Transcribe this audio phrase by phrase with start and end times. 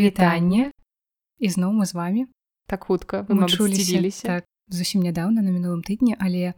[0.00, 0.72] прывітанне
[1.38, 2.26] ізноў мы з вами.
[2.66, 6.54] Так хутка вы чуліліся так зусім нядаўна на мінулым тыдні але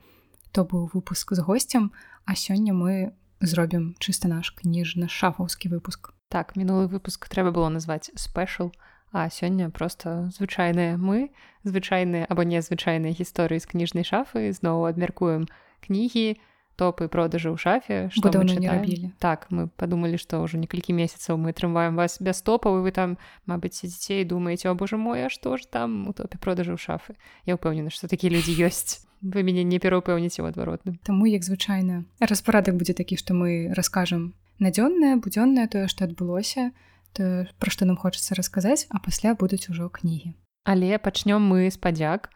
[0.53, 1.91] то быў выпуск з гостцем
[2.25, 6.15] а сёння мы зробім чыста наш кніжна шафаўскі выпуск.
[6.31, 8.71] Так мінулы выпуск трэба было назваць спешл
[9.11, 14.53] а сёння просто звычайныя мы звычайныя або незвычайныя гісторыі з кніжнай шафы.
[14.55, 15.51] Зноў абмяркуем
[15.83, 16.39] кнігі
[16.77, 21.97] топы продажы ў шафе што рабілі так мы падумалі што ўжо некалькі месяцаў мы атрымаем
[21.97, 25.69] вас без топаў і вы там мабыць дзяцей думаеце о боже мой а што ж
[25.69, 27.17] там у топе продажы ў шафы
[27.47, 32.05] я ўпэўнены што такія людзі ёсць вы мяне не пераўпэўніце ў адваротным Таму як звычайна
[32.19, 36.73] распарадак будзе такі што мы раскажам надзённае будзённае тое што адбылося
[37.13, 40.35] то пра што нам хочацца расказаць а пасля будуць ужо кнігі.
[40.65, 42.31] Але пачнём мы з падзяк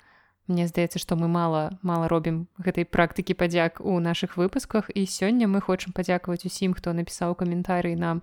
[0.46, 5.50] Мне здаецца, што мы мала мала робім гэтай практыкі падзяк у нашых выпусках і сёння
[5.50, 8.22] мы хочам падзякаваць усім, хто напісаў каментарый нам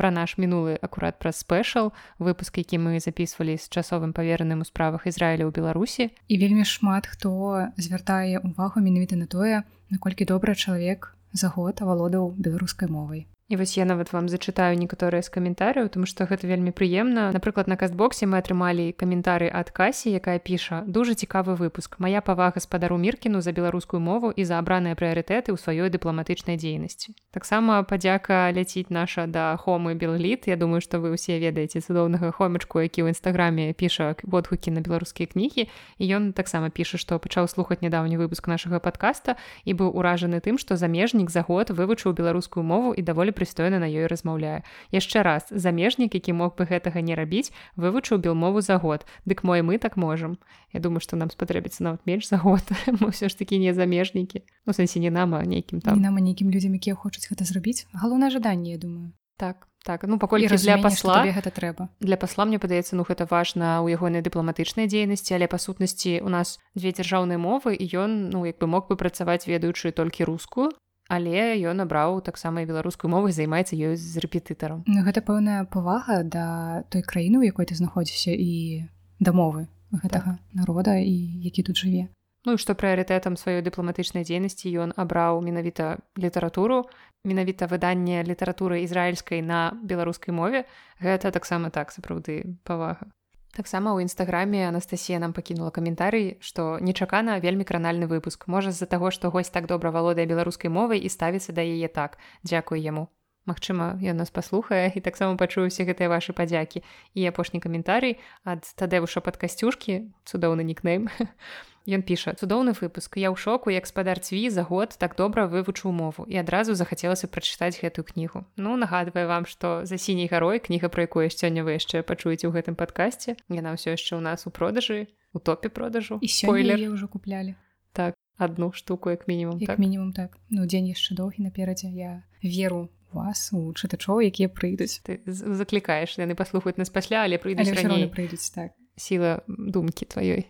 [0.00, 5.06] пра наш мінулы акурат праз спешал выпуск, які мы записывалі з часовым павераным у справах
[5.06, 6.10] Ізраіля ў Беларусі.
[6.26, 12.32] І вельмі шмат хто звяртае увагу менавіта на тое, наколькі добры чалавек за год авалодаў
[12.34, 13.28] беларускай мовай.
[13.50, 17.34] І вось я нават вам зачытаю некаторыя з каментарыяў, тому што гэта вельмі прыемна.
[17.34, 21.98] Напрыклад, на кастбоксе мы атрымалі каментары ад касі, якая піша дужа цікавы выпуск.
[21.98, 27.18] Мая павага спадару міркіну за беларускую мову і за абраныя прыярытэты ў сваёй дыпламатычнай дзейнасці.
[27.34, 30.46] Таксама падзяка ляціць наша да хомы белліт.
[30.46, 35.26] Я думаю, што вы ўсе ведаеце цудоўнага хомачку, які ў нстаграме піша водгукі на беларускія
[35.26, 35.66] кнігі.
[35.98, 39.34] І ён таксама піша, што пачаў слухаць нядаўні выпуск нашага падкаста
[39.66, 43.88] і быў уражаны тым, што замежнік за год вывучыў беларускую мову і даволі прыстойна на
[43.88, 44.60] ёй размаўляе.
[44.92, 49.08] Яшчэ раз замежнік які мог бы гэтага не рабіць вывучыў белмову за год.
[49.24, 50.36] Дык мой мы так можам?
[50.76, 52.60] Я думаю што нам спатрэбіцца нават менш за год.
[53.00, 54.44] Мы ўсё ж такі не замежнікі.
[54.68, 55.96] Ну сэнсе не нам а нейкім там.
[55.96, 57.88] Нам нейкім людзям якія хочуць гэта зрабіць.
[57.96, 59.16] Галоўнае жаданне я думаю.
[59.40, 60.04] Так так.
[60.04, 61.88] Ну паколькі для пасла гэта трэба.
[62.00, 66.28] для пасла мне падаецца ну гэта важна ў ягонай дыпламатычнай дзейнасці але па сутнасці у
[66.28, 70.70] нас дзве дзяржаўныя мовы і ён ну як бы мог бы працаваць ведаючы толькі рускую
[71.10, 74.86] але ён абраў таксама беларускую мову займаецца ёй з рэпетытарам.
[74.86, 78.86] Ну, гэта пэўная павага да той краіны у якой ты знаходзіся і
[79.18, 80.54] дамовы гэтага так.
[80.54, 82.06] народа і які тут жыве.
[82.46, 86.86] Ну і што прыярытэтам сваёй дыпламатычнай дзейнасці ён абраў менавіта літаратуру
[87.26, 90.64] менавіта выданне літаратуры ізраільскай на беларускай мове.
[91.02, 93.10] Гэта таксама так сапраўды павага
[93.50, 98.46] Таксама ў нстаграме Анастасія нам пакінула каментарый, што нечакана вельмі кранальны выпуск.
[98.46, 102.18] Можа з-за таго, што госць так добра валодае беларускай мовай і ставіцца да яе так.
[102.46, 103.10] Дзякуй яму.
[103.50, 106.84] Магчыма, ён нас паслухае і таксама пачуў усе гэтыя вашы падзякі.
[107.18, 111.10] І апошні каментарый ад тадэвуша пад касцюшкі, цудоўны нікнейм.
[111.88, 113.16] Ён піша цудоўны выпуск.
[113.16, 117.24] Я ў шоку як спадар цві за год так добра вывучыў мову і адразу захацелася
[117.24, 118.44] прачытаць гэтую кнігу.
[118.60, 122.52] Ну нагадвае вам што за сіняй гарой кніга пра якое сёння вы яшчэ пачуеце ў
[122.52, 126.20] гэтым падкасці яна ўсё яшчэ ў нас у продажы у топе продажу.
[126.20, 127.56] І сёння ўжо куплялі.
[127.96, 129.78] Так одну штуку як мінімум як так.
[129.80, 130.36] мінімум так.
[130.52, 131.88] Ну дзень яшчэ доўгі наперадзе.
[131.88, 135.00] Я веру вас у чытачоў якія прыйдуць.
[135.00, 137.72] Ты заклікаеш яны паслухаюць нас пасля але прыйдуць
[138.12, 138.76] прыйдуць так.
[139.00, 140.44] Сіла думкі тваёй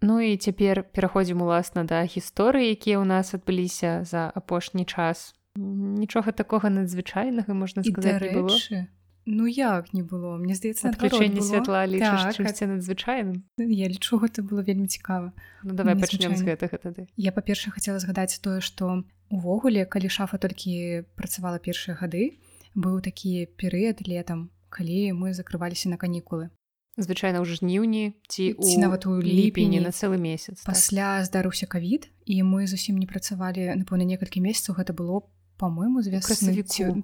[0.00, 5.34] Ну і цяпер пераходзім уласна да гісторыі, якія ў нас адбыліся за апошні час.
[5.58, 8.54] Нічога такога надзвычайнага можна сказаць было.
[9.28, 10.38] Ну як не было?
[10.40, 13.44] Мне здаецца адключэнне святла так, надзвычайным?
[13.58, 15.36] Я лічу гэта было вельмі цікава.
[15.62, 17.12] Ну, давай пачнем з гэтага тады.
[17.16, 22.40] Я па-перша хацела згадаць тое што увогуле калі шафа толькі працавала першыя гады
[22.72, 26.48] быў такі перыяд летам калі мы закрываліся на канікулы
[26.98, 30.74] звычайна ў жніўні ці, ці нават у ліпені на цэлы месяц так.
[30.74, 31.30] пасля так.
[31.30, 34.76] здарыўся кавід і мы зусім не працавалі напэўна некалькі месяцаў.
[34.76, 35.22] Гэта было
[35.56, 36.52] по-мойму з вясны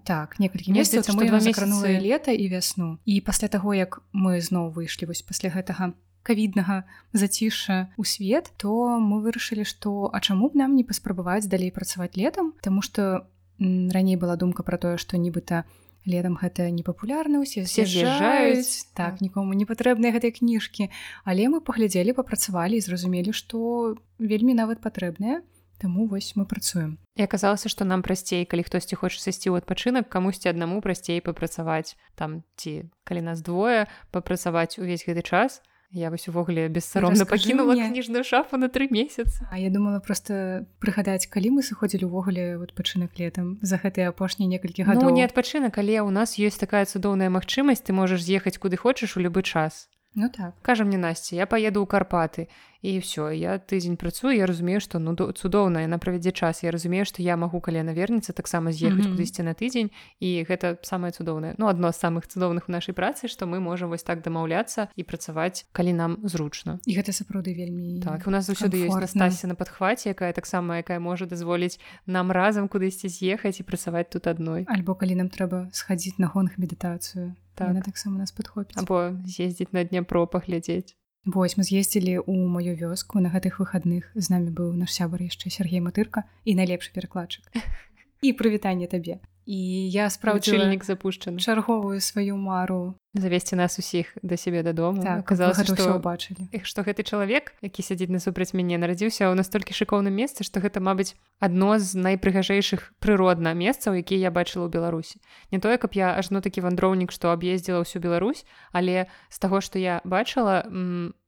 [0.05, 2.99] так некалькі месяц закранула лета і вясну.
[3.07, 5.95] І пасля таго як мы зноў выйшлі вось пасля гэтага
[6.27, 11.71] кавіднага заціша у свет то мы вырашылі што а чаму б нам не паспрабаваць далей
[11.71, 12.55] працаваць летам?
[12.61, 18.93] Таму што раней была думка пра тое што нібыта у летом гэта непапулярна усе з'язджаюць
[18.95, 20.89] так нікому не патрэбныя гэтыя кніжкі.
[21.25, 25.43] Але мы паглядзелі папрацавалі і зразумелі што вельмі нават патрэбныя
[25.75, 27.03] Таму вось мы працуем.
[27.19, 31.99] І аказалася што нам прасцей калі хтосьці хоча сысці ў адпачынак камусьці аднаму прасцей папрацаваць
[32.15, 35.59] там ці калі нас двое папрацаваць увесь гэты час.
[35.59, 39.47] то Я вось увогуле бессаромна пакінула кніжную шафу на тры месяцы.
[39.47, 44.83] А я думала просто прыгадаць, калі мы сыходзілі ўвогуле адпачынак летам за гэтыя апошнія некалькі
[44.83, 48.75] гадоў ну, не адпачынак, але ў нас ёсць такая цудоўная магчымасць, ты можаш з'ехаць куды
[48.75, 49.87] хочаш у любы час.
[50.19, 52.51] Ну так кажа мне насці я поеду ў карпаты
[52.85, 56.61] і все я тыдзень працую я разумею што ну цудоўна яна правядзе час.
[56.63, 59.17] Я разумею што я магу калі яна вернецца таксама з'ехаць mm -hmm.
[59.17, 59.91] кудысьці на тыдзень.
[60.21, 63.89] І гэта самае цудоўнае ну адно з самых цудоўных у нашай працы што мы можам
[63.89, 68.51] вось так дамаўляцца і працаваць калі нам зручна і гэта сапраўды вельмі так у нас
[68.51, 73.65] заўсёды ёсць настасся на падхваце якая таксама якая можа дазволіць нам разам кудысьці з'ехаць і
[73.65, 77.85] працаваць тут адной альбо калі нам трэба схадзіць на гонг медытацыю так.
[77.85, 83.33] таксама нас падхопіць або з'ездзіць на дняпро паглядзець Вось мы з'ездзілі ў маю вёску на
[83.33, 84.13] гэтых выхадных.
[84.13, 87.49] З намі быў наш сябар яшчэ Сергей матырка і найлепшы перакладчык.
[88.25, 92.97] І прывітанне табе і я спраўдзільнік запушчаны чарговую сваю мару.
[93.15, 97.85] Завесці нас усіх да сябе дадому так, казалось што бачылі іх што гэты чалавек які
[97.85, 103.55] сядзіць насупраць мяне нарадзіўся ў настолькі шыкоўным месцы што гэта мабыць адно з найпрыгажэйшых прыродна
[103.55, 105.21] месцаў якія я бачыла ў беларусі.
[105.53, 109.79] Не тое каб я ажно такі вандроўнік што аб'ездзіла ўсю Беларусь але з таго што
[109.79, 110.65] я бачыла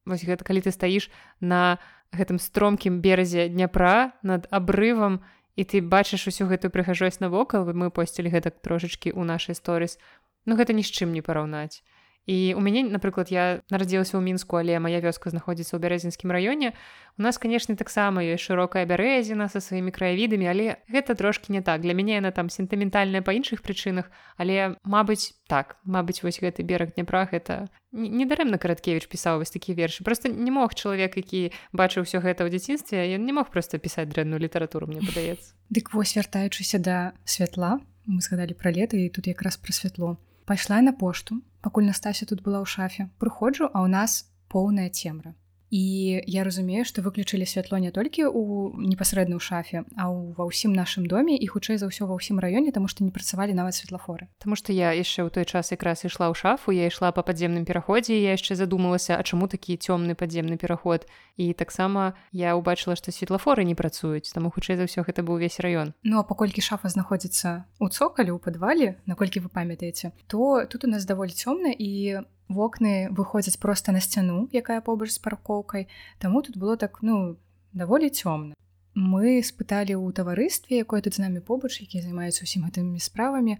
[0.06, 1.78] вось гэта калі ты стаіш на
[2.14, 5.22] гэтым стромкім беразе дняпра над абрывам
[5.56, 9.98] і ты бачыш усю гэтую прыгажосць навокал мы посцілі гэтак трошачкі ў нашай сторыс.
[10.44, 11.82] Ну гэта ні з чым не параўнаць
[12.26, 16.74] і у мяне напрыклад я нарадзілася ў мінску але моя вёска знаходзіцца ў бярэзінскім раёне
[17.16, 21.80] у нас канешне таксама ёсць шырокая бярэзіна са сваімі краявідамі але гэта трошки не так.
[21.80, 26.98] Для мяне яна там сентыментальная па іншых прычынах але Мабыць так Мабыць вось гэты бераг
[26.98, 32.18] дняпра это недарэмна караткевич пісаў вось такі вершы просто не мог чалавек які бачыў усё
[32.18, 36.82] гэта ў дзяцінстве ён не мог просто пісаць дрэнную літаратуру мне падаецца Дык вось вяртаючыся
[36.82, 40.16] да святла мы згадалі пра лета і тут якраз пра святло.
[40.46, 44.22] Пайшла на пошту пакуль Настася тут была ў шафе прыходжу а ў нас
[44.54, 45.34] поўная цемра
[45.70, 50.70] і я разумею што выключылі святло не толькі у непасрэдна ў шафе а ва ўсім
[50.72, 54.30] нашым доме і хутчэй за ўсё ва ўсім раёне таму што не працавалі нават светлафоры
[54.38, 57.66] Таму што я яшчэ ў той час якраз ішла ў шафу я ішла па падземным
[57.66, 63.10] пераходзе я яшчэ задумалася А чаму такі цёмны падземны пераход і таксама я ўбачыла што
[63.10, 66.88] светлафоры не працуюць таму хутчэй за ўсё гэта быў увесь раён Ну а паколькі шафа
[66.88, 72.22] знаходзіцца у цокалі ў падвале наколькі вы памятаеце то тут у нас даволі цёмна і
[72.48, 75.88] вокны выходзяць проста на сцяну якая побач з паркоўкай
[76.18, 77.36] таму тут было так ну
[77.72, 78.54] даволі цёмна
[78.94, 83.58] мы спыталі ў таварыстве якое тут з намі побач які займаюцца усім гэтымі справамі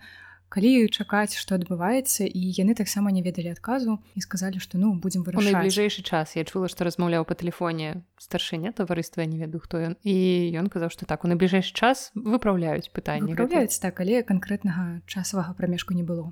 [0.48, 5.26] калі чакаць што адбываецца і яны таксама не ведалі адказу і сказалі што ну будзем
[5.26, 5.58] вырашаць.
[5.58, 10.14] бліжэйшы час я чула што размаўляў па тэлефоне старшыня таварыства не ведаю хто ён і
[10.54, 15.94] ён казаў што так у найбліжэйшы час выпраўляюць пытанне выпраўляюць так але канкрэтнага часавага прамежку
[15.98, 16.30] не было.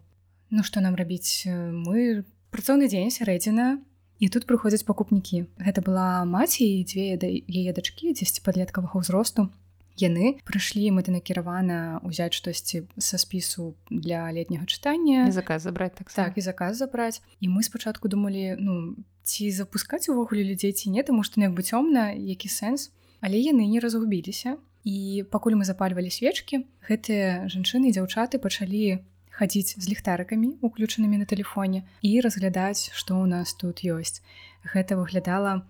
[0.55, 1.51] Ну што нам рабіць?
[1.51, 2.23] Мы
[2.55, 3.83] працоўны дзень сярэдзіна
[4.23, 9.51] і тут прыходзяць пакупнікі гэта была маці і дзве да яе дачкі дзесьці падлеткавага ўзросту
[9.99, 16.47] яны прыйшлі мэтанакіравана ўзяць штосьці са спісу для летняга чытання заказ забраць так так і
[16.47, 21.43] заказ забраць і мы спачатку думалі ну ці запускаць увогуле людзей ці не таму што
[21.43, 27.51] як бы цёмна які сэнс але яны не разгубіліся і пакуль мы запальвалі свечкі гэтыя
[27.51, 29.03] жанчыны і дзяўчаты пачалі
[29.35, 34.23] хадзіць з ліхтарыкамі уключанымі на тэлефоне і разглядаць што ў нас тут ёсць.
[34.63, 35.67] Гэта выглядала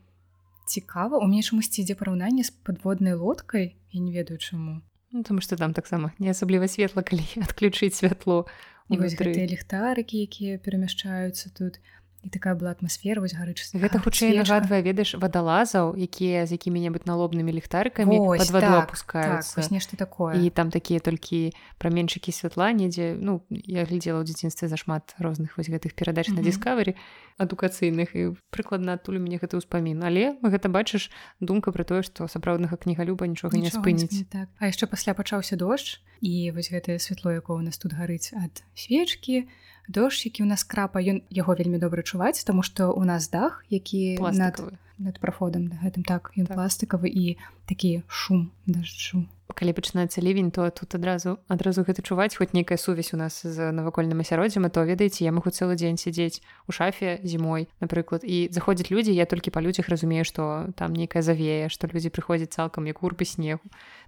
[0.67, 1.19] цікава.
[1.19, 4.81] У мне чамусьці ідзе параўнанне з падводнай лодкай і не ведаю чаму.
[5.13, 8.45] Ну, тому что там таксама не асабліва светла калі адключыць святло
[8.91, 11.81] і вось гэтыя ліхтарыкі якія перамяшчаюцца тут
[12.25, 17.53] і такая была атмасфера вось гарыч гэта хутчэй нагадвае ведаеш вадалазаў якія з якімі-небудзь налобнымі
[17.53, 18.17] ліхтарыкамі
[18.55, 20.39] ваду так, опускаюцца так, нешта такое.
[20.39, 23.15] І там такія толькі праменчыкі святла недзе.
[23.19, 26.43] Ну я глядзела ў дзяцінстве зашмат розных вось гэтых перадач mm -hmm.
[26.43, 26.93] на дыскавері
[27.39, 30.03] адукацыйных і прыкладна адтуль мяне гэты ўспамін.
[30.03, 34.25] Але гэта бачыш думка пра тое што сапраўднага кнігалюба нічога не спыніць.
[34.31, 34.49] так.
[34.59, 38.63] А яшчэ пасля пачаўся дождж і вось гэтае святло якое у нас тут гарыць ад
[38.75, 39.49] свечкі
[39.89, 43.65] дождж які у нас крапа ён яго вельмі добра чуваць тому что у нас дах
[43.71, 44.63] які над,
[44.99, 46.57] над праходам гэтым так ён так.
[46.57, 47.37] пластикавы і
[47.67, 53.13] такі шум дажджу калі пачынаецца лівень то тут адразу адразу гэта чуваць хоць нейкая сувязь
[53.13, 57.69] у нас з навакольным асяроддзям то ведаеце я магу цэлы дзень сядзець у шафе зімой
[57.81, 62.09] напрыклад і заходзяць людзі я толькі па людзях разумею што там нейкая завея што людзі
[62.09, 63.65] прыходзяць цалкам як урпы снегу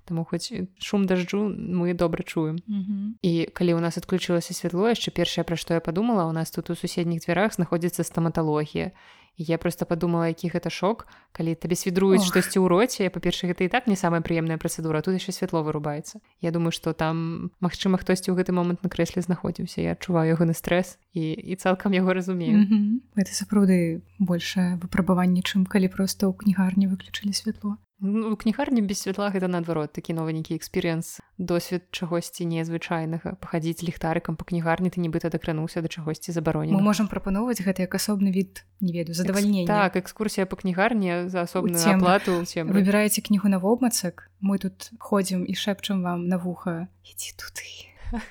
[0.07, 3.13] Таму хоць шум дажджу мы добра чуем mm -hmm.
[3.23, 6.71] і калі ў нас адключылася святло яшчэ першае пра што я падумала у нас тут
[6.71, 8.93] у суседніх дзвярах знаходзіцца стаматалогія
[9.37, 13.73] я просто подумала які гэта шок калі табе свідруюць штосьці ў роце па-перша гэта і
[13.73, 18.31] так не самая прыемная працэдура тут яшчэ святло вырубаецца Я думаю что там Мачыма хтосьці
[18.31, 19.81] ў гэты момант на крэсле знаходзіўся.
[19.81, 22.59] Я адчуваю ягоны стрэс і і цалкам яго разумею.
[22.59, 22.87] Mm -hmm.
[23.17, 27.77] это сапраўды большее выпрабаванне чым калі просто ў кнігарні выключылі святло
[28.07, 33.37] у кнігарні без святла гэта наадварот такі новенькі экспірыенс досвед чагосьці незвычайнага.
[33.43, 37.99] Пахадзіць ліхтарыкам па кнігарні ты нібыта дакрануўся да чагосьці забароне мы можемм прапаноўваць гэта як
[37.99, 43.59] асобны від не ведаю задавальнення так экскурсія па кнігарні за асобную аплату выбіраеце кнігу на
[43.59, 46.89] вобмацак мы тут ходзім і шэпчам вам на вуха.
[47.05, 47.93] Ідзі туды.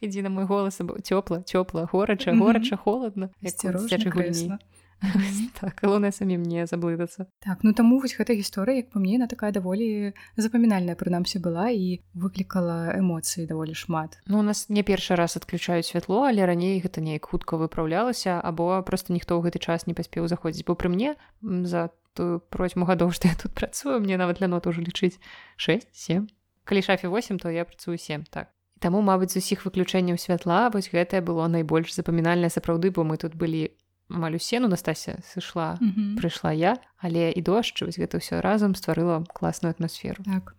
[0.00, 4.58] Ідзі на мой голас цёпла цёпла горача горача холодна гульні
[5.60, 9.28] так галоўнае самім не заблытацца так ну таму вось гэта гісторыя як па мне на
[9.30, 14.18] такая даволі запамінальная прынамсі была і выклікала эмоцыі даволі шмат.
[14.26, 18.82] Ну у нас не першы раз адключаюць святло але раней гэта неяк хутка выпраўлялася або
[18.82, 23.14] просто ніхто ў гэты час не паспеў заходзіць бо пры мне за тую процьму гадоў
[23.14, 25.22] што я тут працую мне нават для нот ужо лічыць
[25.56, 26.26] 67
[26.64, 28.50] калі шафе 8 то я працую 7 так.
[28.78, 33.34] Таму мабыць з усіх выключэнняў святла вось гэтае было найбольш запамінальнае сапраўды бо мы тут
[33.34, 33.74] былі
[34.10, 36.16] амаль усе ну Настасья сышла mm -hmm.
[36.20, 40.54] прыйшла я але і дождж вось гэта ўсё разам стварыла класную атмасферу так.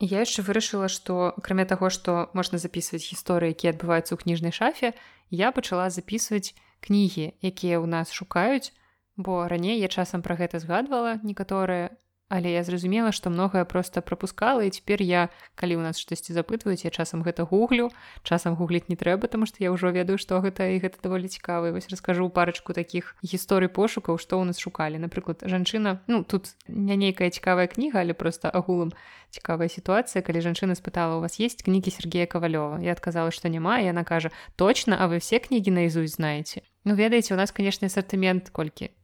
[0.00, 4.94] Я яшчэ вырашыла што акрамя таго што можна записываць гісторыі якія адбываюцца ў кніжнай шафе
[5.28, 8.72] я пачала записываць кнігі якія ў нас шукаюць
[9.16, 11.92] бо раней я часам пра гэта згадвала некаторыя
[12.30, 16.86] Але я зразумела, што многае проста прапускала і цяпер я калі ў нас штосьці запытваюць,
[16.86, 17.90] я часам гэта гуглю,
[18.22, 21.74] часам гугліць не трэба, таму што я ўжо ведаю, што гэта і гэта даволі цікава.
[21.74, 25.02] вось раскажу парачку такіх гісторый пошукаў, што ў нас шукалі.
[25.02, 28.94] Напрыклад, жанчына ну тут не нейкая цікавая кніга, але проста агулам
[29.34, 32.78] цікавая сітуацыя, калі жанчына спытала у вас есть кнігі Сергея Кавалёва.
[32.78, 36.62] Я адказала, што няма, яна кажа точно, а вы все кнігі наізусь знаеце.
[36.86, 38.94] Ну ведаеце, у нас канешне асартымент колькі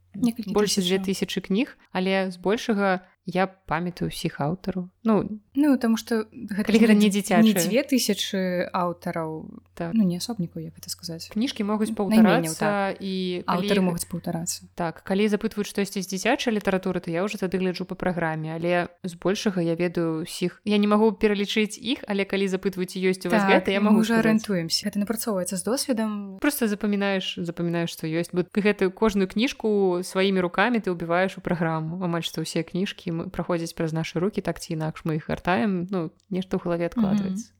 [0.47, 6.71] больш за 2000 кніг але збольшага я памятаю ўсіх аўтараў ну ну таму что гэта,
[6.71, 9.93] гэта не дзіця две тысячи аўтараў так.
[9.93, 13.03] ну, не асобнікаў як это сказаць кніжкі могуць паўтарацца так.
[13.03, 13.87] і аўтары калі...
[13.91, 17.99] могуць паўтарацца так калі запытваюць штосьці з дзіцячай літаратуры то я ўжо тады гляджу по
[17.99, 23.27] праграме але збольшага я ведаю усіх я не магу пералічыць іх але калі запытваюць ёсць
[23.27, 24.87] у вас так, гэта я могу уже арыентуемся.
[24.87, 26.37] Это напрацоўваецца з досведам.
[26.41, 28.31] Просто запамінаеш запамінаеш што ёсць.
[28.31, 31.99] Бы гэтую кожную кніжку сваімі руками ты убіваеш у праграму.
[32.03, 36.09] Амаль што ўсе кніжкі праходзяць праз нашы руки так ці інакш мы іх гартаем ну
[36.29, 37.57] нешта ў галаве адкладваецца mm -hmm.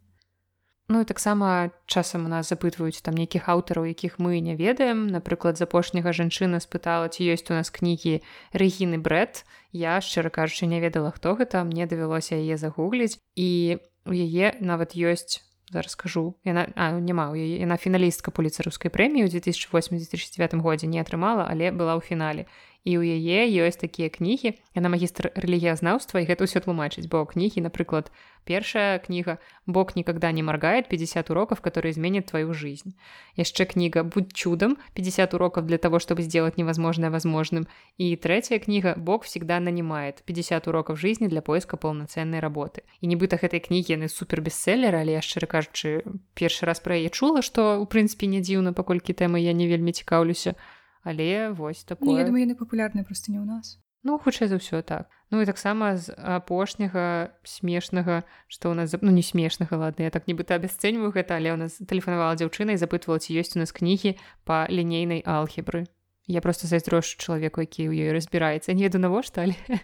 [0.89, 5.11] Ну і таксама часам у нас запытваюць там нейкіх аўтараў якіх мы не ведаем.
[5.11, 8.23] Напрыклад з апошняга жанчына спытала ці ёсць у нас кнігі
[8.55, 9.43] рэгіны брэд
[9.75, 13.19] я шчыра кажучы не ведала хто гэта мне давялося яе загугліць.
[13.35, 19.27] І у яе нават ёсць зараз скажу яна а, няма яе яна фіналістка пуліцарускай прэміі
[19.27, 22.47] ў 2008-2009 годзе не атрымала але была ў фінале
[22.84, 27.62] і ў яе ёсць такія кнігі яна магістр рэлігіязнаўства і гэта ўсё тлумачыць бо кнігі
[27.62, 28.10] напрыклад
[28.42, 29.38] первая книга
[29.70, 32.98] бог никогда не моргает 50 уроков которые изменят твою жизнь
[33.38, 38.94] яшчэ книга будь чудом 50 уроков для того чтобы сделать невозможное возможным и третья книга
[38.96, 44.08] бог всегда нанимает 50 уроков жизни для поиска полноценной работы и нібыта этой книги яны
[44.08, 46.02] супер бестселлера але я шчыра кажучы
[46.34, 49.92] першы раз про яе чула что у прынцыпе не дзіўна паколькі тэмы я не вельмі
[49.92, 50.58] цікаўлюся
[51.07, 52.19] але вось такое.
[52.19, 53.79] ну, думаю яны папулярны просто не ў нас.
[54.03, 55.09] Ну хутчэй за ўсё так.
[55.31, 60.27] Ну і таксама з апошняга смешнага што ў нас ну не смешнага ладно я так
[60.31, 64.15] нібыта абясцэньваю гэта але ў нас тэлефанавала дзяўчына і запытвала ці ёсць у нас кнігі
[64.47, 65.87] па лінейнай алхебры
[66.27, 68.71] я просто зайздрошу чалавеку які ў ёй разбіраецца.
[68.71, 69.59] Не веду навошта але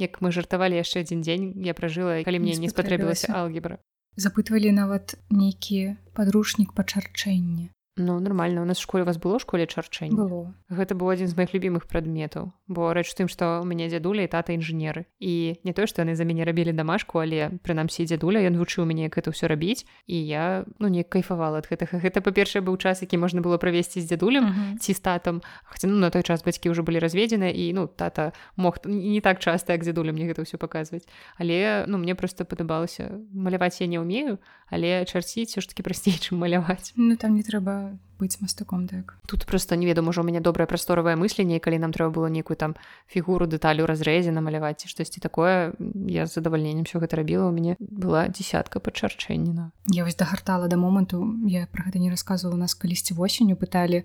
[0.00, 3.28] як мы жартавалі яшчэ адзін дзень я пражыла калі мне не спатрэбілася.
[3.36, 3.82] алгебра.
[4.16, 7.68] Запытвалі нават нейкі падручнік па чарчэнні
[8.00, 8.62] Ну нормально.
[8.62, 10.16] У нас школе вас было школе чарчэнь?
[10.16, 10.54] Было.
[10.72, 12.52] Гэта быў адзін з моих любимых прадметаў.
[12.66, 15.04] Бо рэч тым што у мяне дзядуля і тата інжынеры.
[15.20, 19.12] І не то што яны за мяне рабілі дамашку але прынамсі дзядуля ён вучыў мяне
[19.12, 19.84] як это ўсё рабіць.
[20.08, 22.00] І я ну не кайфавала ад гэтага.
[22.00, 24.78] Гэта па-першае быў час які можна было правесці з дзядулем uh -huh.
[24.80, 25.42] ці з татам.
[25.68, 29.38] Хаця ну на той час бацькі ўжо былі разведзены і ну тата мог не так
[29.38, 31.04] часта як дзядуля мне гэта ўсё паказваць.
[31.36, 34.38] Але ну мне просто падабалася маляваць я не ўмею
[34.70, 36.94] але чарціць все ж таки прасцей чым маляваць.
[36.96, 37.89] Ну там не трэба
[38.20, 39.16] быць мастаком так.
[39.26, 42.56] Тут просто не ведаю можа у мяне добрае прасторавае мысленне калі нам трэба было нейкую
[42.56, 42.76] там
[43.08, 45.72] фігуру дэталю разрэзе намаляваць штосьці такое
[46.06, 47.48] я з задавальненнем все гэта рабіла.
[47.48, 52.56] У мяне была десятка падчарчэнніна я вось дагартала да моманту я про гэта не рассказывала
[52.56, 54.04] нас калісьці восенню пыталі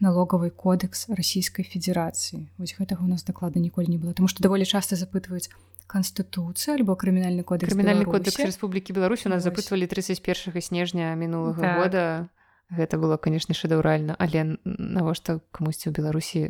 [0.00, 2.48] налогавый кодекс расійскай федэрацыі.
[2.56, 5.50] Вось гэтага у нас даклада ніколі не было тому что даволі часто запытваюць
[5.90, 11.78] канстытуцыя альбо крымінальны кодекс крымінальны кодекс Республікі Беларусь у нас запытвалі 31 снежня мінулага так.
[11.82, 12.28] года
[12.70, 16.40] гэта было канешне шэдэўральна але навошта камусьці ў беларусі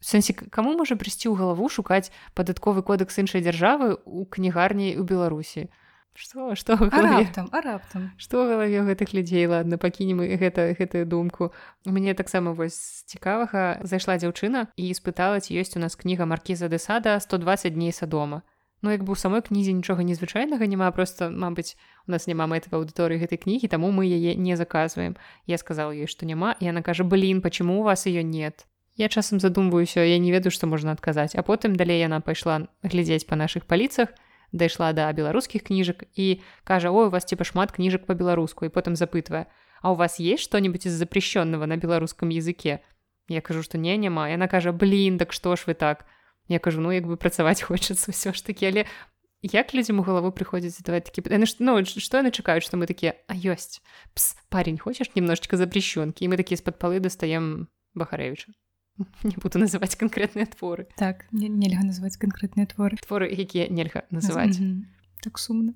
[0.00, 5.68] сэнсе каму можа прыйсці ў галаву шукаць падатковы кодекс іншай дзяржавы у кнігарні ў беларусі
[6.14, 11.52] что что раптам а раптам что галаве гэтых людзей ладно пакінем гэта гэтую думку.
[11.84, 13.78] Мне таксама вось цікавага.
[13.82, 17.20] Зайшла дзяўчына і спытала ці ёсць у нас кніга маркіза де сада.
[17.20, 18.42] 120 дней садома
[18.82, 21.76] Ну як бы у самой кнізе нічога незвычайнага няма просто Мабыць
[22.08, 25.16] у нас няма мэтай аўдыторыі гэтай кнігі таму мы яе не заказваем.
[25.46, 28.66] Я сказала ёй што няма і она кажа блин почему у вас ее нет?
[28.96, 31.36] Я часам задумваюся я не ведаю што можна адказаць.
[31.36, 34.08] А потым далей яна пайшла глядзець па наших паліцах
[34.52, 38.96] дайшла да беларускіх кніжак і кажа ой у вас типа шмат кніжак по-беларуску і потым
[38.96, 39.46] запытвае
[39.82, 42.80] А у вас есть что-нибудь из запрещенного на беларускам языке?
[43.28, 46.06] Я кажу что не няма яна кажа блин так што ж вы так
[46.50, 48.84] я кажу ну як бы працаваць хочацца ўсё ж таки але
[49.42, 51.46] як людзям у галаву прыходзіць давай такі ну,
[51.86, 53.80] что яны чакаюць что мы такія а ёсць
[54.12, 58.52] Пс, парень хочаш немножечко запрещёнкі і мы такія з-пад палы дастаем бахарэвіча
[59.22, 64.66] не буду называть конкретныя творы так нельга называть конкретныя творы творы якія нельга называть mm
[64.66, 64.82] -hmm.
[65.22, 65.72] так сумна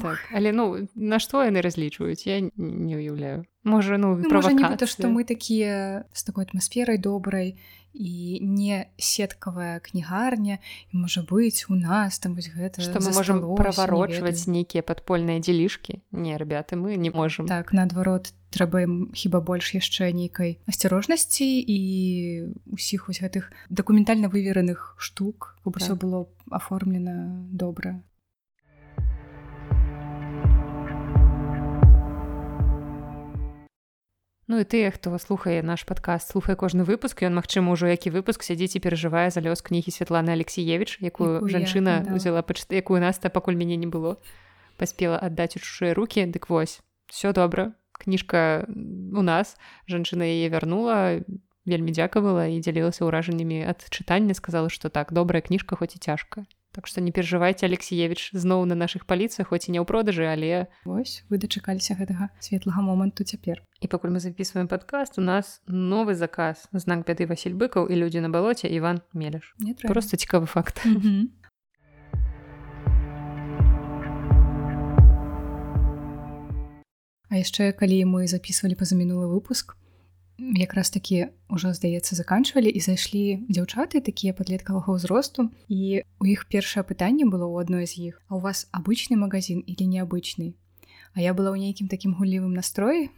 [0.00, 4.76] так, але ну на што яны разлічваюць я не уяўляю можа ну, ну можа, не
[4.76, 7.56] то что мы такія з такой атмасферай добрай
[7.92, 10.58] і не сеткавая кнігарня
[10.92, 16.00] і можа быць у нас там вось гэта что мы можем праварочваць нейкія падпольныя дзелішкі
[16.12, 21.80] не ребята мы не можем так наадварот трэба ім хіба больш яшчэ нейкай асцярожнасці і
[22.70, 25.82] усіх вось гэтых дакументальна вывераных штук каб так.
[25.82, 28.00] усё было аформлена добра
[34.50, 38.42] Ну і тыя хто слухае наш падкаст слухае кожны выпуск ён магчыма ўжо які выпуск
[38.42, 42.18] сядзіць і перажывае за лёс кнігі Святланы алексеевич якую, якую жанчына да.
[42.18, 44.18] взяла пач якую нас та пакуль мяне не было
[44.74, 49.54] паспела аддаць у чужыя руки дык вось все добра кніжка у нас
[49.86, 51.22] жанчына яе вярнула
[51.62, 56.42] вельмі дзякавала і дзялілася ўражаннямі ад чытання сказала што так добрая кніжка хоць і цяжка
[56.72, 60.70] Так што не перажывайце алексеевич зноў на наших паліцах хоць і не ў продажы але
[60.86, 63.66] вось вы дачакаліся гэтага светлага моманту цяпер.
[63.82, 66.70] І пакуль мы записываем падкаст у нас новы заказ.
[66.70, 69.54] Знак бяды Васіль быкаў і людзі на балоце Іван мелеш.
[69.82, 70.78] Просто цікавы факт.
[77.30, 79.79] А яшчэ калі мы записывалі па-за мінулы выпуск
[80.56, 85.50] якраз такі ўжо здаецца заканчвалі і зайшлі дзяўчаты такія падлеткавага ўзросту.
[85.68, 89.60] І у іх першае пытанне было ў адной з іх а у вас абычны магазин
[89.66, 90.56] или неабычны?
[91.12, 93.10] А я была ў нейкім такім гуллівым настроі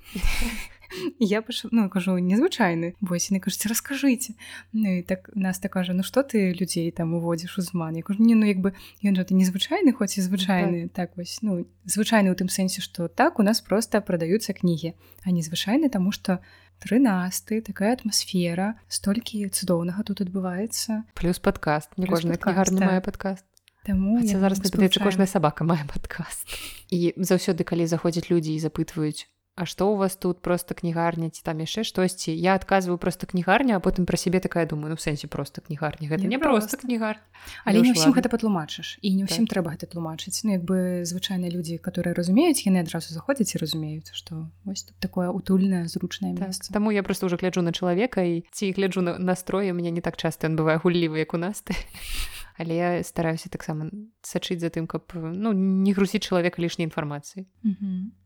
[1.19, 4.35] я пашу ну кажу незвычайны вось яны кажуць раскажыце
[4.73, 8.23] ну, так нас так кажа ну что ты людзей там уводзіш у зман я кажу
[8.23, 11.13] не ну як бы ён жа ты незвычайны хоць і звычайны так.
[11.13, 15.31] так вось ну звычайны ў тым сэнсе што так у нас просто прадаюцца кнігі а
[15.31, 16.41] незвычайны таму што
[16.83, 22.89] 13 такая атмасфера столькі цудоўнага тут адбываецца плюс подкаст не кожная кнігарня так.
[22.89, 23.47] мае подкаст
[23.83, 24.63] Таму зараз
[25.03, 26.47] кожная сабака мае падкаст
[26.91, 31.45] і заўсёды калі заходзяць людзі і запытваюць А што у вас тут просто кнігарня ці
[31.45, 35.29] там яшчэ штосьці я адказваю просто кнігарня а потым пра сябе такая думаю ну сэнсе
[35.29, 36.81] просто кнігарня гэта не, не просто.
[36.81, 37.21] кнігар
[37.69, 38.97] але не ўсім гэта патлумачыш?
[39.05, 39.61] І не ўсім так.
[39.61, 40.41] трэба гэта тлумачыць.
[40.49, 44.97] Ну як бы звычайныя людзі которые разумеюць яны адразу заходзяць і разумеюць што вось тут
[45.05, 46.57] такое утульнае зручнае так.
[46.73, 50.17] Таму я просто уже гляджу на чалавека і ці гляджу на настрое мне не так
[50.17, 51.61] часто ён бывае гуллівы як у нас.
[51.61, 51.77] Ты
[52.57, 57.77] але я стараюся таксама сачыць за тым каб ну не грузіць чалавека лішняй інфармацыі mm
[57.77, 58.22] -hmm.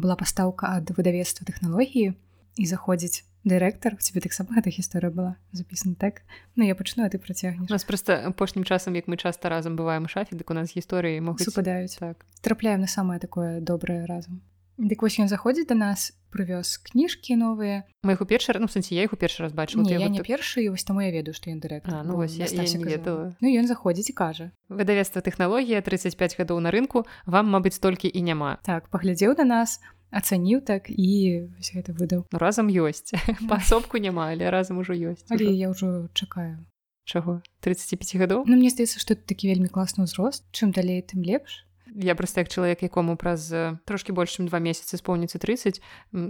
[0.00, 2.14] Была пастаўка ад выдавецтва тэхналогіі
[2.56, 6.22] і заходзіць дырэктар тебе таксама гэта гісторыя была запісана так?
[6.54, 10.06] Ну я пачну а ты працягнеш нас просто апошнім часам як мы часта разам бываем
[10.06, 12.24] у шафе дык у нас гісторыі могуць супадаюць так.
[12.40, 14.42] Трапляем на самае такое добрае разам
[14.78, 17.84] Дык вось ён заходзіць да нас прывёз кніжкі новыя.
[18.02, 20.72] Мы у першы ну сэнсе я іх у першы раз бачу я не першы і
[20.72, 22.02] вось таму я ведаю што ён дырэктар.
[22.08, 23.36] Ну, вось, я, я ведала.
[23.40, 24.46] Ну ён заходзіць і кажа.
[24.72, 29.78] Выдавецтва тэхналогія 35 гадоў на рынку вам мабыць толькі і няма так паглядзеў да нас
[30.08, 32.24] ацаніў так і гэта выдаў.
[32.32, 33.12] Ну, разам ёсць.
[33.52, 36.64] Пасобку няма але разам ужо ёсць але я ўжо чакаю.
[37.04, 37.42] Чаго?
[37.60, 38.48] 35 гадоў?
[38.48, 40.48] Ну мне здаецца што такі вельмі класны ўзрост.
[40.54, 43.52] Чым далей тым лепш я просто як чалавек якому праз
[43.84, 45.80] трошки больш чым два месяцы споўніцца 30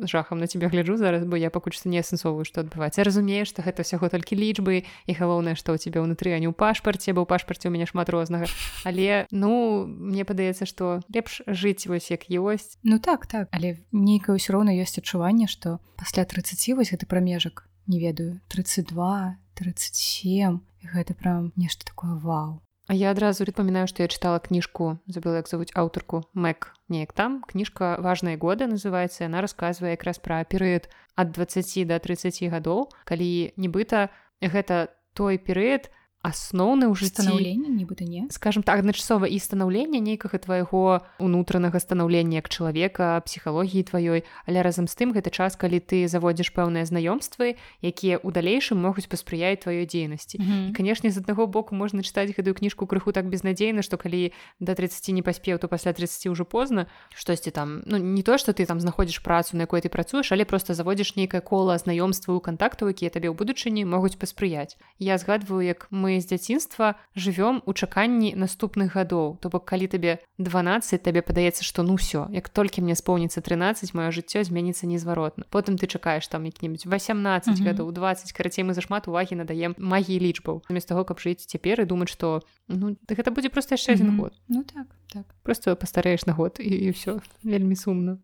[0.09, 3.05] жахам на тебе гляджу зараз бо я пакуль што не асэнсоўваю што адбываецца.
[3.05, 6.55] Разумееш што гэта ўсяго толькі лічбы і галоўнае што ў тебе ўнутры а не ў
[6.55, 8.47] пашпарце бо ў пашпарце у мяне шмат рознага.
[8.85, 12.79] Але ну мне падаецца што лепш жыць вось як ёсць.
[12.83, 13.49] Ну так так.
[13.53, 19.39] Але нейкае ўсё роўна ёсць адчуванне што пасля 30 вось гэты прамежак не ведаю 32
[19.55, 25.39] 37 гэта прям нешта такое вау А я адразу припамінаю, што я чытала кніжку забыла
[25.39, 30.91] як завуць аўтарку Мэк неяк там кніжка важныя годы называецца яна расказвае якраз пра перыяд
[31.15, 34.11] ад 20 до 30 гадоў калі нібыта
[34.43, 38.31] гэта той перыяд асноўны ў жыццянаўленне нібыта не?
[38.31, 44.23] скажем так адначасова і станаўлення нейкага твайго унутранага станаўлення як чалавека псіхалогіі тваёй.
[44.47, 49.11] Але разам з тым гэта час калі ты заводзіш пэўныя знаёмствы якія ў далейшым могуць
[49.11, 50.39] паспрыяць тваёй дзейнасці.
[50.39, 50.73] Mm -hmm.
[50.73, 54.31] канешне з аднаго боку можна чытаць гэтую кніжку крыху так безнадзейна што калі
[54.61, 56.87] да 30 не паспеў то пасля 30 ўжо позна.
[57.15, 60.45] Штосьці там ну не то што ты там знаходзіш працу на якой ты працуеш але
[60.45, 64.79] просто заводзіш нейкае кола знаёмству кантактаў якія табе ў будучыні могуць паспрыяць.
[64.99, 70.19] Я згадваю як мы з дзяцінства жывём у чаканні наступных гадоў то бок калі табе
[70.39, 75.45] 12 табе падаецца што ну ўсё як толькі мне споўніцца 13 маё жыццё зменіцца незваротна.
[75.51, 77.65] Потым ты чакаеш там які-нибудь 18 mm -hmm.
[77.65, 81.85] гадоў 20 карацей мы зашмат увагі надаем магіі лічбаў замест таго каб жыць цяпер і
[81.85, 84.21] думаць што ну гэта будзе просто яшчэ адзін mm -hmm.
[84.21, 84.33] год.
[84.49, 85.25] Ну так так.
[85.43, 88.19] Просто пастарэеш на год і, і ўсё вельмі сумна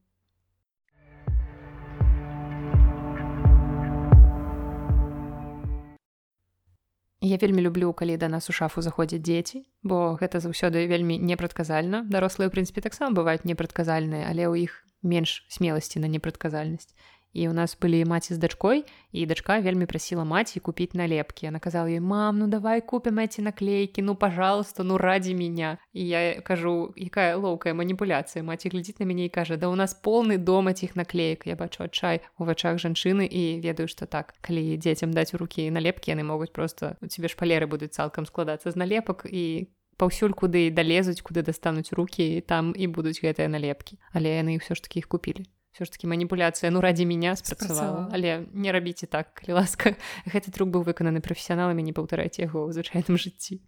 [7.21, 12.07] Я вельмі люблю, калі да нас у шафу заходзяць дзеці, бо гэта заўсёды вельмі непрадказальна.
[12.07, 16.95] Дарослыя, у прынцыпе, таксама бываюць непрадказальныя, але ў іх менш смеласці на непрадказальнасць
[17.39, 21.51] і у нас былі маці з дачкой і дачка вельмі прасіла маці купіць налепкі я
[21.55, 26.41] наказала ей мам ну давай купім эти наклейки ну пожалуйста ну ради меня і я
[26.43, 30.67] кажу якая лоўкая маніпуляцыя маці глядзіць на мяне і кажа да у нас полный дом
[30.69, 34.35] этих наклеек я бачу адчай у вачах жанчыны і ведаю что так.
[34.41, 38.71] Калі дзецям даць у руки налепкі яны могуць просто у тебе шпалеры будуць цалкам складацца
[38.71, 44.35] з налепак і паўсюль куды далезуць куды дастануць руки там і будуць гэтыя налепкі але
[44.39, 48.47] яны ўсё ж таки их купілі все ж таки маніпуляцыя ну ради меня спрацавала але
[48.53, 49.97] не рабіце так калі ласка.
[50.27, 53.61] Гэты трук быў выкананы прафесіяналамі не паўтараць яго ў звычайным жыцці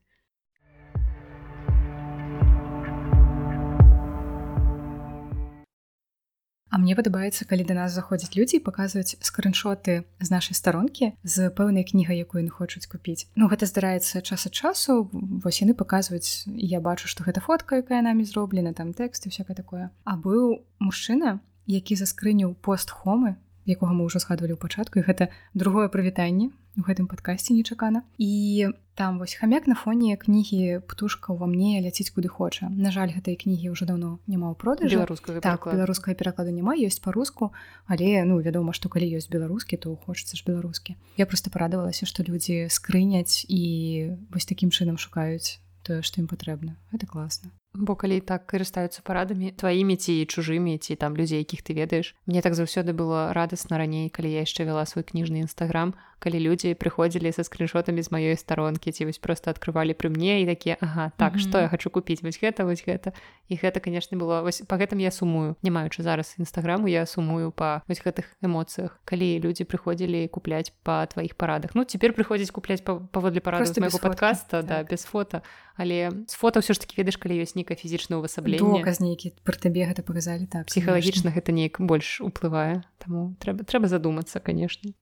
[6.71, 11.83] А мне падабаецца калі да нас заходзяць людзі паказваюць скрыншоты з нашай старонкі з пэўнай
[11.83, 15.11] кнігай якую яны хочуць купіць Ну гэта здараецца час ад часу.
[15.13, 19.59] Вось яны паказваюць я бачу што гэта фотка якая намі зроблена там тэкст і всякое
[19.59, 19.91] такое.
[20.07, 25.29] А быў мужчына які заскрыніў пост хомы якога мы ўжо згадвалі ў пачатку і гэта
[25.55, 28.03] другое прывітанне у гэтым падкасці нечакана.
[28.17, 33.13] І там вось хамяк на фоне кнігі птушка ува мне ляціць куды хоча на жаль
[33.13, 34.97] гэтай кнігі ўжо даўно няма ў продажы.
[34.97, 37.53] Беларускага так беларускага перакладу няма ёсць па-руску
[37.87, 40.97] але ну вядома што калі ёсць беларускі то хочацца ж беларускі.
[41.19, 46.79] Я просто парадавалася што людзі скрыняць і вось такім чынам шукаюць тое што ім патрэбна.
[46.95, 51.75] Это класна бо калі так карыстаюцца парадамі тваімі ці чужымі ці там людзей якіх ты
[51.75, 56.39] ведаеш мне так заўсёды было радасна раней калі я яшчэ вяла свой кніжны нстаграм калі
[56.41, 60.77] людзі прыходзілі са скриншотамі з маёй старонкі ці вось просто открывалі пры мне і такія
[60.81, 61.49] Ага так mm -hmm.
[61.49, 63.13] что я хочу купіць вось гэта вось гэта
[63.49, 65.57] і гэта канешне было вось по гэтым я сумую.
[65.63, 71.07] Не маючы зараз нстаграму я сумую па вось гэтых эмоцыях калі людзі прыходзілі купляць па
[71.07, 71.71] тваіх парадах.
[71.75, 74.67] Ну цяпер прыходзіць купляць паводле параду майго подкаста так.
[74.67, 75.43] да без фото.
[75.77, 79.89] Але з фото ўсё ж таки ведаеш калі ёсць нейкае фізічна ўвасабленне нейкі пра табе
[79.89, 84.93] гэта паказалі так псіхалагічна гэта неяк больш уплывае таму трэба трэба задумацца канешне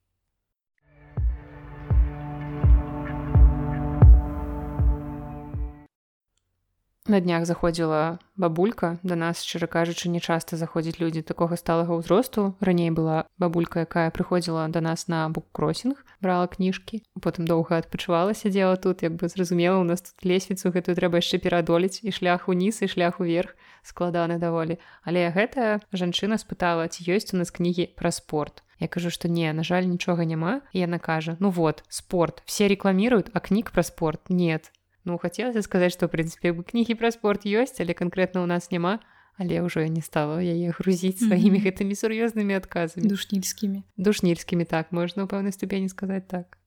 [7.08, 12.52] На днях заходзіла бабулька да нас шчыра кажучы не часта заходзіць людзі такога сталага ўзросту.
[12.60, 18.76] Раней была бабулька якая прыходзіла да нас на буккросінг брала кніжкі потым доўга адпачывала сядзела
[18.76, 22.84] тут як бы зразумела у нас тут лесвіцу гэтую трэба яшчэ пераадолець і шлях уніз
[22.84, 24.76] і шлях уверх складаны даволі.
[25.00, 28.60] Але гэтая жанчына спытала ці ёсць у нас кнігі пра спорт.
[28.84, 30.60] Я кажу што не на жаль нічога няма.
[30.76, 34.28] Яна кажа ну вот спорт все рекламируют а кніг пра спорт?
[34.28, 34.68] Нет
[35.08, 39.00] Ну хацелася сказаць, што прынцыпе бы кнігі пра спорт ёсць, але канкрэтна ў нас няма,
[39.40, 41.64] але ўжо я не стала яе грузіць сваімі mm -hmm.
[41.64, 46.58] гэтымі сур'ёзнымі адказамі душнільскімі душнільскімі так можна ў пэўнай ступені сказаць так.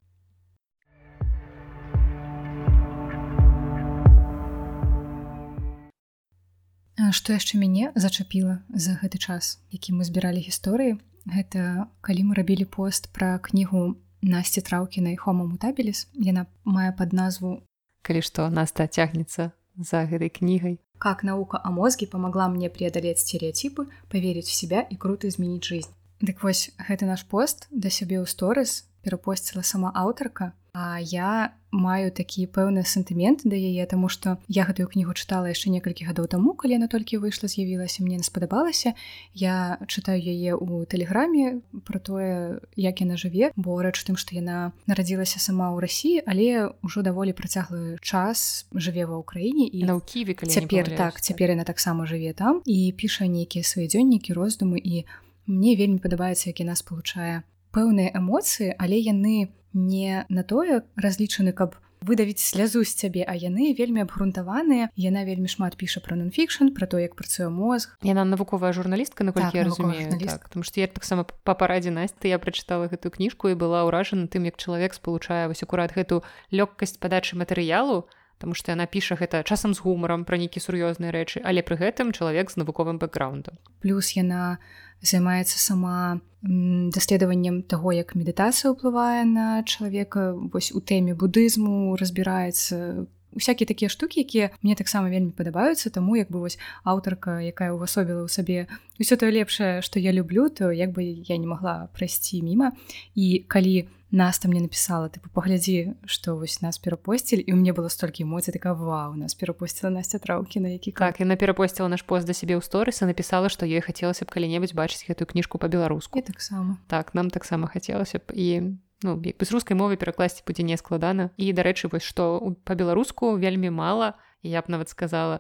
[7.12, 10.98] Што яшчэ мяне зачапіла за гэты час, які мы збіралі гісторыі,
[11.30, 17.62] гэта калі мы рабілі пост пра кнігу насці траўкінай хома мутабеліс яна мае пад назву
[18.02, 20.80] калі што наста цягнецца за гэтай кнігай.
[20.98, 25.90] Как наука о мозге помогла мне преодолеть стереотипы, поверить в себя и круто изменить жизнь.
[26.22, 32.12] Дык вось гэты наш пост да сябе ў сторыс перапосціла сама аўтарка А я маю
[32.12, 36.56] такі пэўны сантымент да яе таму што я гэтую кнігу чытала яшчэ некалькі гадоў таму
[36.56, 38.96] калі яна толькі выйшла з'явілася мне не спадабалася.
[39.36, 44.72] Я чытаю яе ў тэлеграме про тое як яна жыве бо рэч тым што яна
[44.88, 50.40] нарадзілася сама ў рассіі але ўжо даволі працяглы час жыве ва ўкраіне і на ківе
[50.40, 55.04] цяпер так цяпер яна таксама жыве там і піша нейкія свае дзённікі роздумы і
[55.52, 61.80] мне вельмі падабаецца як яна спалучае пэўныя эмоцыі але яны не на тое разлічаны каб
[62.02, 64.90] выдавіць слязу з цябе а яны вельмі абгрунтаваныя.
[64.98, 67.94] Яна вельмі шмат піша про нонфікшн про то як працуе мозг.
[68.02, 72.28] Яна навуковая журналістка на так, я разумею так, потому что я таксама па парадзе насці
[72.28, 76.98] я прачытала гэтую кніжку і была ўражана тым як чалавек спалучае вось акурат гэту лёгкасць
[76.98, 78.10] падачы матэрыялу
[78.42, 82.10] Таму што яна піша гэта часам з гумарам пра нейкі сур'ёзныя рэчы, але пры гэтым
[82.10, 83.62] чалавек з навуковым бэкграундам.
[83.86, 84.58] Плюс яна
[85.02, 90.34] займаецца сама даследаваннем таго, як медытацыя ўплывае на чалавека.
[90.54, 95.90] Вось у тэме будызму разбіраецца всякие такія штукі якія мне таксама вельмі падабаюцца.
[95.90, 98.68] Таму як бы вось аўтарка якая увасобіла ў сабе
[99.00, 102.74] ўсё тое лепшае што я люблю то як бы я не магла прайсці міма.
[103.16, 107.74] І калі нас там мне написала тыпу паглядзі што вось нас перапосціль і у мне
[107.74, 111.88] было столькі эмоцый такая ва у нас перапосціла насця траўкі на які как яна перапосціла
[111.88, 115.58] наш пост да сябе ў сторыса напісала што ёй хацелася б калі-небудзь бачыць гэтую кніжку
[115.58, 120.44] па-беларуску таксама так нам таксама хацелася б і ну як бы з рускай мовы перакласці
[120.46, 121.32] будзе не складана.
[121.38, 125.38] І дарэчы вось што па-беларуску вельмі мала я б нават сказала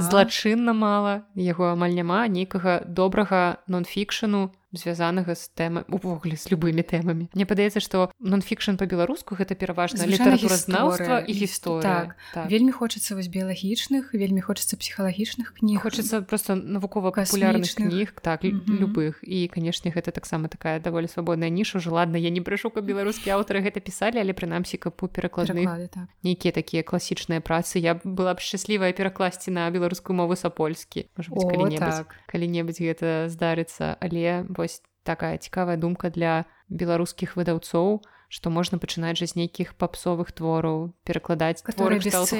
[0.00, 7.32] злачынна мала яго амаль няма нейкага добрага нон-фікшану звязанага з тэма увогуле з любымі тэмамі.
[7.32, 11.82] Мне падаецца што нон-фікшн па-беларуску гэта пераважна літаратуразнаўства і гісторыя.
[11.82, 12.44] так, так.
[12.52, 15.80] вельмі хочацца вось біялагічных вельмі хочацца псіхалагічных кніг.
[15.80, 18.78] Хочацца просто навукова папулярных кніг так mm -hmm.
[18.78, 19.24] любых.
[19.24, 21.78] І канешне гэта таксама такая даволі свабодная ніша.
[21.78, 25.88] Ўжо ладна я не прашу каб беларускія аўтары гэта пісалі але прынамсі каб у перакладных
[25.88, 26.08] так.
[26.22, 31.08] нейкія такія класічныя працы я была б шчаслівая перакласці на беларускую мову сапольскі.
[31.16, 32.14] Калі-небудзь так.
[32.26, 33.96] калі-небудзь гэта здарыцца.
[34.00, 40.36] Але вось такая цікавая думка для беларускіх выдаўцоў што можна пачынаць жа з нейкіх папсовых
[40.36, 41.64] твораў перакладаць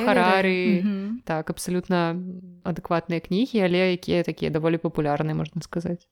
[0.04, 0.61] харары.
[0.68, 1.09] mm -hmm.
[1.24, 2.16] так абсалютна
[2.64, 6.04] адэкватныя кнігі але якія такія даволі папулярныя можна сказаць.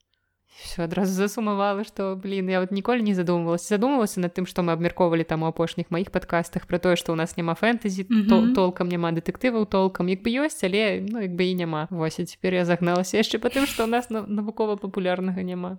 [0.64, 4.73] Все адразу засумавала што блин я вот ніколі не задумывалась задумалася над тым што мы
[4.73, 8.29] абмяркоўвалі там у апошніх маіх падкастах про тое што у нас няма фэнтэзі mm -hmm.
[8.29, 10.09] то толкам няма дэтэктываў толкам.
[10.09, 11.88] Як бы ёсць але ну як бы і няма.
[11.90, 15.79] Вось і цяпер я загналася яшчэ па тым што у нас навукова папулярнага няма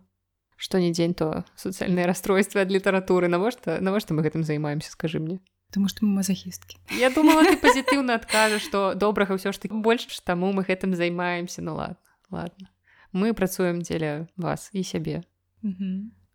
[0.58, 5.40] што не дзень то сацыяльныя расстройствы ад літаратуры навошта навошта мы гэтым займаемся скажы мне?
[5.72, 10.10] Таму што мы мазахісткі Я думала ты пазітыўна адкажа што добрага ўсё ж таки больш
[10.26, 12.70] таму мы гэтым займаемся ну ладно ладно.
[13.14, 15.24] Мы працуем дзеля вас і сябе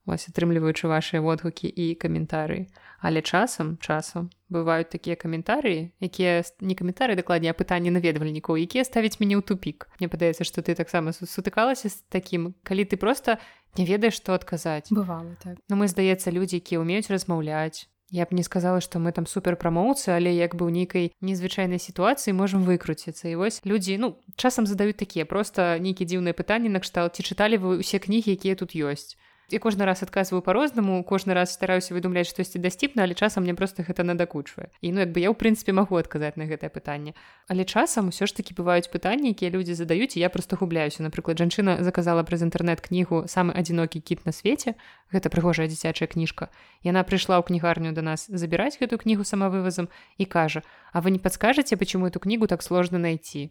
[0.07, 2.67] вось атрымліваючы вашыя водгукі і каментары.
[3.03, 9.39] Але часам часам бываюць такія каментарыі якія не каментары дакладней пытанні наведвальнікаў якія ставяць мяне
[9.39, 9.87] ў тупік.
[9.99, 13.39] Мне падаецца што ты таксама сутыкалася з такім калі ты просто
[13.79, 14.91] не ведаеш што адказаць.
[14.91, 15.59] Бывала так.
[15.71, 17.87] Ну мы здаецца людзі якія ўмеюць размаўляць.
[18.13, 21.79] Я б не сказала што мы там супер прамоўцы але як бы ў нейкай незвычайнай
[21.79, 23.31] сітуацыі можам выкруціцца.
[23.31, 27.83] І вось людзі ну часам задаюць такія просто нейкі дзіўныя пытанні накшталт ці чыталі вы
[27.83, 29.15] усе кнігі якія тут ёсць
[29.53, 33.83] я кожны раз адказваю по-рознаму кожны раз стараюся выдумляць штосьці дасціпна але часам мне просто
[33.83, 34.69] гэта надакучвае.
[34.81, 37.15] І ну як бы я ў прынцыпе магу адказаць на гэтае пытанне.
[37.49, 41.03] Але часам усё ж таки бываюць пытанні якія людзі задаюць я просто губляюся.
[41.03, 44.75] Напрыклад жанчына заказала праз інтэрнэт-кнігу самы адзінокі кіт на свеце
[45.13, 46.49] гэта прыгожая дзіцячая кніжка.
[46.83, 49.89] Яна прыйшла ў кнігарню до нас забіраць гэту кнігу самавывазам
[50.19, 50.63] і кажа
[50.93, 53.51] а вы не подскажаце почему эту кнігу так сложно найти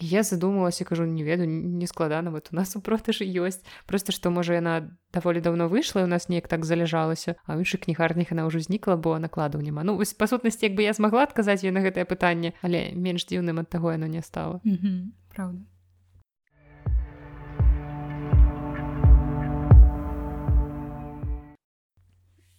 [0.00, 4.30] я задумалася кажу не веду не складана вот у нас у продажы ёсць просто што
[4.30, 8.46] можа яна даволі давно выйшла у нас неяк так заляжалася а ў іншых кнігарнях яна
[8.46, 11.70] ўжо знікла бо накладаў няма ну вось па сутнасці як бы я змагла адказаць ёй
[11.70, 14.60] на гэтае пытанне але менш дзіўным ад таго яно не стала.
[14.64, 14.98] Mm -hmm.
[15.28, 15.60] правда.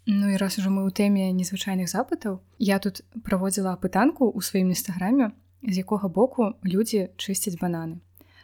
[0.07, 4.69] Ну і раз ужо мы ў тэме незвычайных запытаў я тут праводзіла апытанку ў сваім
[4.69, 5.31] інстаграме
[5.67, 7.99] з якога боку людзі чысцяць бананы.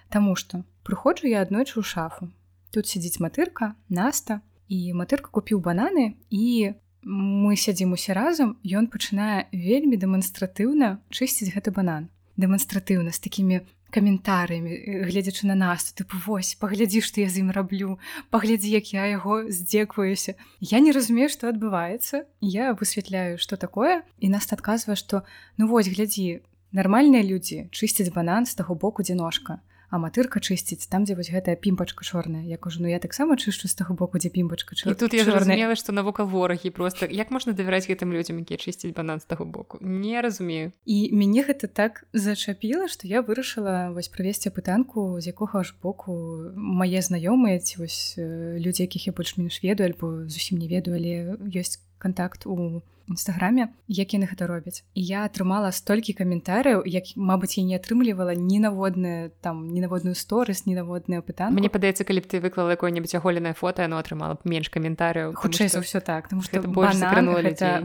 [0.09, 2.29] Таму што прыходжу я аднойчы ў шафу.
[2.71, 9.49] Тут сядзіць матырка, наста і матырка купіў бананы і мы сядзім усе разам, ён пачынае
[9.51, 12.09] вельмі дэманстратыўна чысціць гэты банан.
[12.37, 13.57] Дэманстратыўна з такімі
[13.91, 17.99] каментарыямі, гледзячы на нас, тыпу вось, паглядзі, што я з ім раблю,
[18.31, 20.39] паглядзі, як я яго здзекваюся.
[20.61, 22.23] Я не разумею, што адбываецца.
[22.39, 28.45] Я высвятляю, што такое і нас адказвае, што ну вось глядзі, нармальныя людзі чысцяць банан
[28.45, 29.59] з таго боку дзе ножка
[29.91, 32.47] а матырка чысціць там дзе вось гэтая пімпачка чорная.
[32.47, 34.95] Я кажу ну я таксама чышчу з таго боку дзе пімпачка чор...
[34.95, 39.19] тут я зразумела што навука ворагі просто як можна давяраць гэтым людзям якія чысціць банан
[39.19, 39.77] з таго боку?
[39.83, 40.71] Не разумею.
[40.87, 46.15] І мяне гэта так зачапіла што я вырашыла вось правесці пытанку з якога ж боку
[46.55, 51.83] мае знаёмыя ці вось людзі якіх я больш-менш ведаю альбо зусім не ведаю але ёсць
[52.01, 57.63] контакт у нстаграме як яны гэта робяць і я атрымала столькі каментарыяў як Мабыць я
[57.67, 62.75] не атрымлівала ні наводнае там ненаводную сторыс ненаводнае пытанне Мне падаецца калі б ты выклала
[62.75, 67.05] какое-нибудь аголенае фото оно атрымала б менш каментарыяў хутчэй за ўсё так потому что больше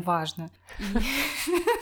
[0.04, 0.50] важно.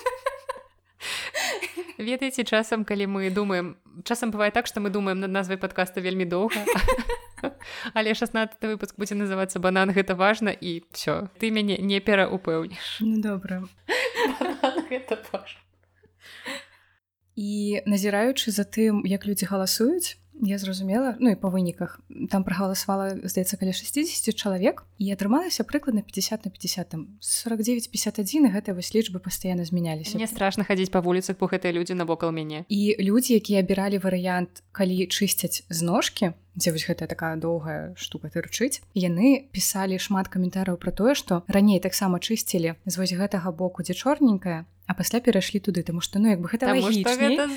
[1.98, 6.24] Ведаеце часам калі мы думаем часам бывае так што мы думаем над назвай подкаста вельмі
[6.24, 6.58] доўга
[7.94, 13.20] але 16 выпуск будзе называцца банан гэта важна і все ты мяне не пераупэўніш ну,
[13.20, 13.62] добра
[17.34, 22.00] і назіраючы за тым як людзі галасуюць я зразумела ну і па выніках.
[22.30, 28.50] Там прагаласавала здаецца каля 60 чалавек і атрымалася прыкладна 50 на 50 там 49 51
[28.50, 30.16] гэта вось лічбы пастаянна змяняліся.
[30.16, 32.64] Мне страшно хадзіць па вуліцах бо гэтыя людзі навокал мяне.
[32.68, 38.30] І людзі якія абіралі варыянт калі чысцяць з ножкі дзе вось гэтая такая доўгая штука
[38.30, 43.82] тырчыць яны пісалі шмат каментараў пра тое што раней таксама чысцілі з вось гэтага боку
[43.82, 46.70] дзе чорненькая а пасля перайшлі туды тому што ну як бы гэта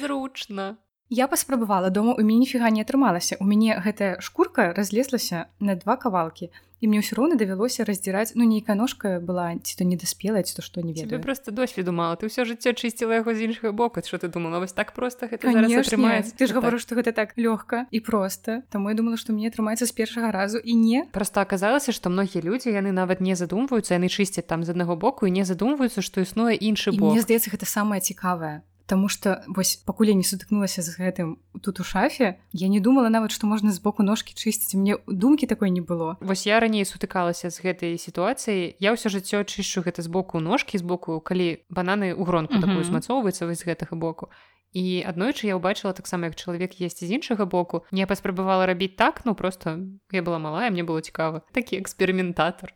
[0.02, 3.38] зручна Я паспрабавала дома у мяне ніфіга не атрымалася.
[3.39, 6.52] У мяне гэтая шкурка разлезлася на два кавалкі.
[6.78, 10.54] І мне ўсё роўна давялося раздзіраць ну нейкая ножка была ці то не даспела ці
[10.54, 11.24] то што не ведаю.
[11.24, 12.20] просто досведу мала.
[12.20, 14.04] Ты ўсё жыццё чысціла яго з іншага боку.
[14.04, 16.36] Що ты думала вось так просто гэта атрымаецца?
[16.38, 18.62] ты ж гавару што гэта так лёгка і проста.
[18.70, 21.08] Таму я думала што мне атрымаецца з першага разу і не.
[21.12, 25.26] Просто аказалася што многія людзі яны нават не задумваюцца яны чысцяць там з аднаго боку
[25.26, 27.15] і не задумваюцца што існуе іншы бок.
[27.15, 31.80] Мне здаецца гэта самае цікавае Таму што вось пакуль я не сутыкнулася з гэтым тут
[31.80, 34.80] у шафе я не думала нават што можна з боку ножкі чысціць.
[34.80, 36.15] Мне думкі такой не было.
[36.21, 40.80] Вось я раней сутыкалася з гэтай сітуацыі я ўсё жыццё чышчу гэта з боку ножкі
[40.80, 42.65] з боку калі бананы ў гронку mm -hmm.
[42.65, 44.32] такую змацоўваецца вось з гэтага боку
[44.73, 47.86] і аднойчы я ўбачыла таксама як чалавек есть з іншага боку.
[47.91, 49.80] Не паспрабавала рабіць так ну просто
[50.12, 51.41] я была малая мне было цікава.
[51.53, 52.73] Такі эксперыментатор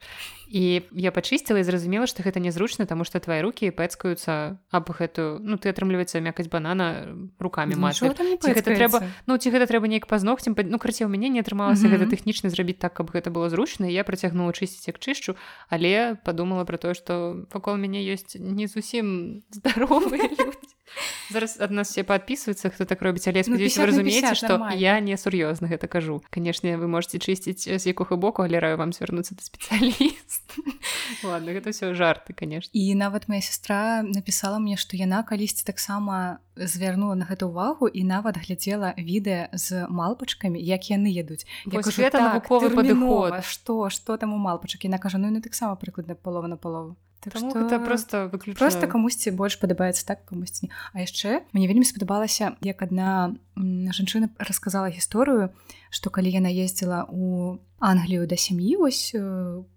[0.51, 5.39] і я пачысціла і зразумела што гэта нязручна таму што твае руки пэцкаюцца аб гэтую
[5.39, 7.08] ну ты атрымліваецца мякаць банана
[7.39, 11.39] руками ма гэта трэба ну ці гэта трэба неяк пазногцем ну краце у мяне не
[11.39, 12.04] атрымалася mm -hmm.
[12.04, 15.36] гэта тэхнічна зрабіць так каб гэта было зручна я працягнула чысціць як чышчу
[15.69, 20.70] але падумала про тое што вакол мяне ёсць не зусім здаровыя людзі
[21.32, 25.17] зараз ад нас все подписываются хто так робіць але ну, вы разумееце что я не
[25.17, 26.21] сур'ёзна гэта кажу.
[26.30, 30.60] Канешне вы можете чысціць з якога боку але раю вам звярнуцца да спецыяліст
[31.23, 32.71] ладно гэта все жарты конечно.
[32.73, 38.04] І нават моя сестра написала мне что яна калісьці таксама звярнула на гэту увагу і
[38.04, 44.34] нават глядзела відэа з малпачкамі як яны едуць гэта навуковы так, падыход что что там
[44.34, 44.84] у малпачак?
[44.84, 47.53] Яна кажа ну не таксама прыкладна палова на палову Так што...
[47.53, 48.57] это просто выключна...
[48.57, 50.69] просто камусьці больш падабаецца так камусьці не.
[50.93, 55.53] А яшчэ мне вельмі спадабалася як адна жанчына расказала гісторыю
[55.93, 59.21] што калі яна ездзіла у Англію да сям'і вось э,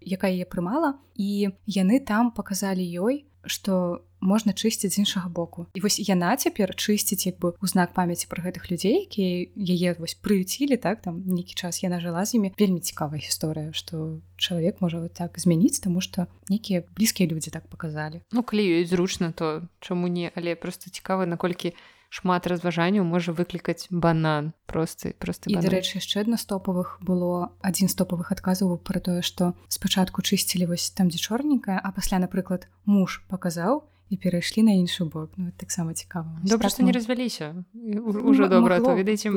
[0.01, 5.67] якая яе прымала і яны там паказалі ёй што можна чысціць з іншага боку.
[5.73, 9.95] І вось яна цяпер чысціць як бы у знак памяці пра гэтых людзей якія яе
[10.01, 12.53] вось прыюцілі так там нейкі час яна жыла з імі.
[12.59, 17.69] Вельмі цікавая гісторыя што чалавек можа вот так змяніць таму што нейкія блізкія людзі так
[17.69, 18.21] паказалі.
[18.33, 20.31] Ну калі ёсць зручна то чаму не?
[20.35, 21.73] Але просто цікава наколькі
[22.15, 24.53] шмат разважанняў можа выклікаць банан.
[24.69, 30.23] Просты просты і дарэчы яшчэ адна стопавых было адзін стопавых адказаў пра тое што спачатку
[30.23, 35.33] чысцілі вось там дзе чорненькая а пасля напрыклад муж паказаў і перайшлі на іншы бок
[35.37, 37.65] ну, таксама цікава добра што так, не развяліся
[38.05, 39.31] уже добра то ведаеце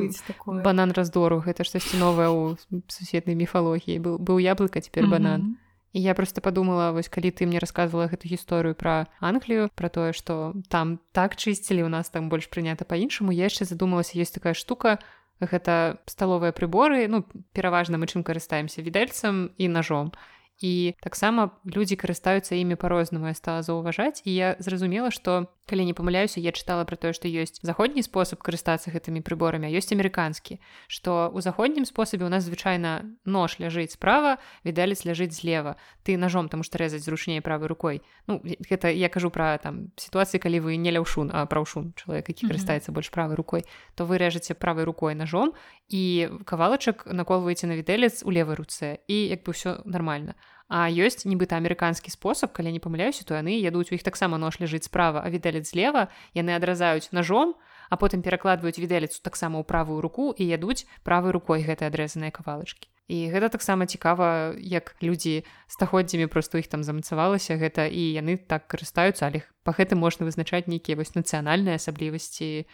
[0.45, 1.41] банан раздору.
[1.41, 5.57] Гэта штосьці новае ў суседнай міфалогіі быў быў яблыка цяпер банан.
[5.91, 10.13] І я просто подумала вось калі ты мне рассказывала гэту гісторыю пра Англію про тое
[10.13, 14.53] што там так чысцілі у нас там больш прынята па-іншаму я яшчэ задумалася есть такая
[14.53, 14.99] штука
[15.41, 17.25] гэта сталовыя прыборы ну
[17.57, 18.85] пераважна мы чым карыстаемся?
[18.85, 20.13] Відэльцам і ножом
[20.59, 25.93] і таксама людзі карыстаюцца імі па-рознаму я стала заўважаць і я зразумела што калі не
[25.93, 30.57] памыляюся я чытала про тое што ёсць заходні спосаб карыстацца гэтымі прыборамі ёсць амерыканскі
[30.89, 36.49] што у заходнім спосабе у нас звычайна нож ляжыць справа відалец ляжыць злева ты ножом
[36.49, 38.01] там што рэзаць зручней правой рукой.
[38.25, 42.49] Ну гэта я кажу пра там сітуацыі калі вы не ляўшун а праўшун чалавек які
[42.49, 45.53] карыстаецца больш правой рукой то вы рэжаце правой рукой ножом
[45.89, 50.33] і кавалачак наколваеце на відэлец у левой руцэ і як бы ўсё нормально.
[50.33, 54.61] А ёсць нібыта амерыканскі спосаб, калі не памыляюся, то яны ядуць у іх таксама нож
[54.61, 57.57] ляжыць справа, а відэлец злева яны адразаюць ножом,
[57.89, 62.85] а потым перакладваюць відэлецу таксама ў правую руку і ядуць правай рукой гэтай адрэзаныя кавалачкі.
[63.09, 68.69] І гэта таксама цікава, як людзі стагоддзямі проста іх там замацавалася гэта і яны так
[68.69, 72.69] карыстаюцца, але па гэтым можна вызначаць нейкія вось нацыянальныя асаблівасці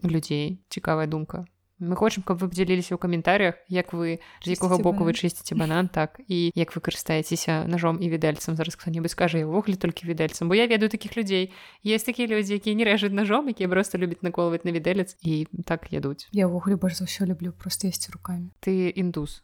[0.00, 0.64] людзей.
[0.72, 1.44] цікавая думка
[1.78, 5.88] мы хочам каб вы подзяліліся ў каментарях як вы з якога боку вы чысціце банан
[5.88, 10.54] так і як вы карыстаецеся ножом і відэльцам зараз хто-небудзь скажа увогуле толькі відэльцам бо
[10.54, 11.52] я ведаю такіх людзей
[11.82, 15.90] есть такія людзі якія не рэжуць ножом якія просто любяць наколваць на відэлец і так
[15.90, 18.50] ядуць я ўвогуле больш за ўсё люблю просто есці руками.
[18.60, 19.42] Ты індус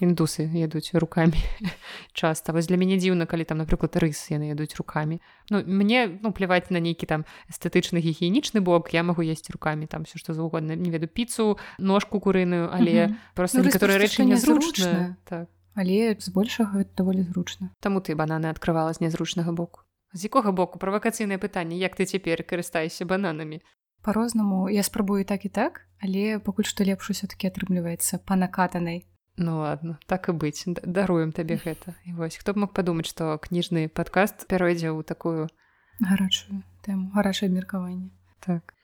[0.00, 1.36] індусы ядуць руками
[2.12, 5.20] часта вось для мяне дзіўна калі там напрыклад рыс яны ядуць руками.
[5.50, 10.04] Ну мне ну пляваць на нейкі там эстэтычны гігіенічны бок я магу есці руками там
[10.04, 15.48] все што заўгодна не веду піцу ножку курыную але просто ну, некаторыя рэчы незручна так.
[15.74, 19.86] Але збольшага даволі зручна Таму ты бананы адкрывала з нязручнага боку.
[20.12, 20.78] З якога боку?
[20.78, 23.62] Правакацыйнае пытанне як ты цяпер карыстаешся бананамі
[24.02, 25.86] по-рознаму я спрабую так і так.
[26.00, 29.04] Але пакуль што лепш усё-таки атрымліваецца па накатанай
[29.42, 33.40] Ну ладно так і быць даруем табе гэта і вось хто б мог падумаць што
[33.40, 35.48] кніжны падкаст пяройдзе ў такую
[35.96, 38.12] гарачую тэму гарачае абмеркаванне
[38.44, 38.74] так.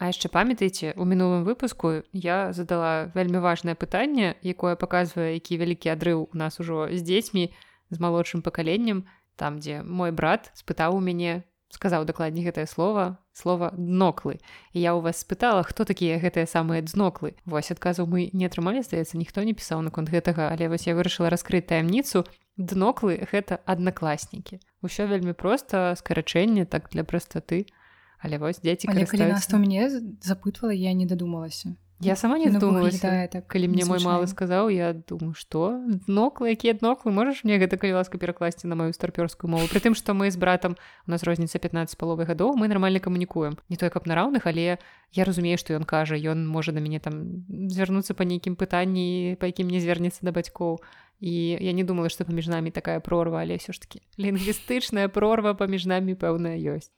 [0.00, 5.92] А яшчэ памятаеце у мінулым выпуску я задала вельмі важнае пытанне якое паказвае які вялікі
[5.92, 7.52] адрыў у нас ужо з дзецьмі
[7.92, 9.04] з малодшым пакаленнем
[9.36, 14.40] там дзе мой брат спытаў у мяне сказаў дакладней гэтае слово слова дноклы
[14.72, 19.20] я у вас спытала хто такія гэтыя самыя дзноклы вось адказу мы не атрымалі здаецца
[19.20, 22.24] ніхто не пісаў наконт гэтага але вось я вырашыла раскрыць таямніцу.
[22.56, 24.64] Дноклы гэта аднакласнікі.
[24.80, 27.68] Ўсё вельмі проста скарачэнне так для прастаты.
[28.16, 28.88] Але вось дзеці
[29.28, 29.90] нас то мне
[30.24, 34.92] запытвала я не дадумалася Я сама не задумалася так калі мне мой малы сказаў я
[34.92, 39.64] думаю што дноклы якія дноклы можаш мне гэта калі ласка перакласці на маю старпёрскую мову?
[39.72, 40.76] Притым што мы з братам
[41.06, 44.76] у нас розніца 15 паловы гадоў мы нармальна камунікуем не той каб на раўных але
[45.16, 49.48] я разумею што ён кажа ён можа на мяне там звярнуцца па нейкім пытанні па
[49.48, 50.84] якім не звернецца да бацькоў
[51.24, 55.56] і я не думала што паміж намі такая прорва але ўсё ж таки лінгвістычная прорва
[55.56, 56.92] паміж намі пэўная ёсць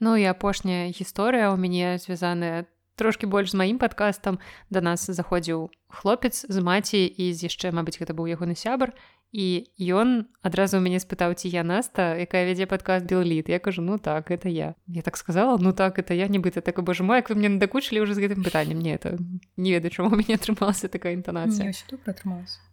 [0.00, 2.66] Ну і апошняя гісторыя ў мяне звязаная
[2.98, 4.38] трошки больш з маім падкастам
[4.70, 8.92] да нас заходзіў хлопец з маці і з яшчэ мабыць гэта быў ягоны сябар
[9.30, 13.84] і ён адразу ў мяне спытаў ці я наста якая вядзе падкаст белліт я кажу
[13.86, 17.22] ну так это я я так сказала ну так это я нібыта так боже мой
[17.22, 19.16] як вы мне надакучылі уже з гэтым пытаннем мне это
[19.56, 21.70] не ведаю чаму мяне атрымалася такая інтанацыя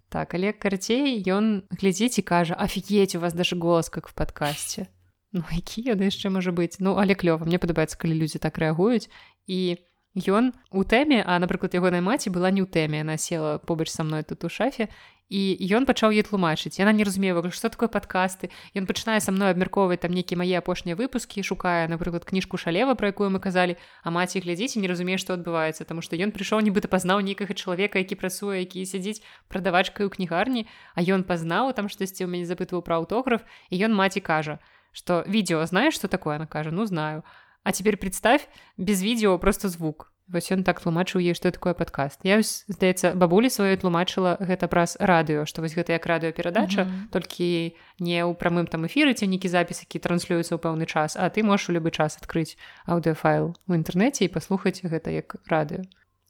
[0.10, 4.88] так але карцей ён глядзіць і кажа афігець у вас даже голос как в падкасці
[5.36, 9.12] Ну які ён яшчэ можа быць ну але клёва мне падабаецца калі людзі так рэагуюць
[9.52, 9.84] і
[10.16, 14.08] ён у тэме а напрыклад ягонай маці была не ў тэме она села побач са
[14.08, 14.88] мной тут у шафе
[15.28, 18.48] і ён пачаў ей тлумачыць яна не разумела што такое падкасты
[18.80, 23.12] ён пачынае са мной абмяркоўваць там нейкі мае апошнія выпускі шукае напрыклад кніжку шалева пра
[23.12, 23.76] якую мы казалі
[24.08, 28.00] а маці глядзіце не разумее што адбываецца таму што ён прыйшоў нібыта пазнаў нейкага чалавека
[28.00, 29.20] які працуе які сядзіць
[29.52, 30.64] прадавачкай у кнігарні
[30.96, 34.62] а ён пазнаў там штосьці ў мяне запытваў пра аўтограф і ён маці кажа
[34.96, 36.38] что видео знаешь что такое?
[36.38, 37.24] Она кажа ну знаю
[37.66, 40.12] а теперь представь без видео просто звук.
[40.28, 42.20] Вось ён так тлумачыў ей что такое подкаст.
[42.24, 47.08] Я здаецца бабулі сваёй тлумачыла гэта праз радыё что вось гэта як радыёперадача mm -hmm.
[47.12, 51.30] толькі не ў прамым там эфіры ці нейкі запіс які транслюецца ў пэўны час а
[51.30, 55.84] ты можаш у любы час адкрыць аўдыофайл у інтэрнэце і паслухаць гэта як радыё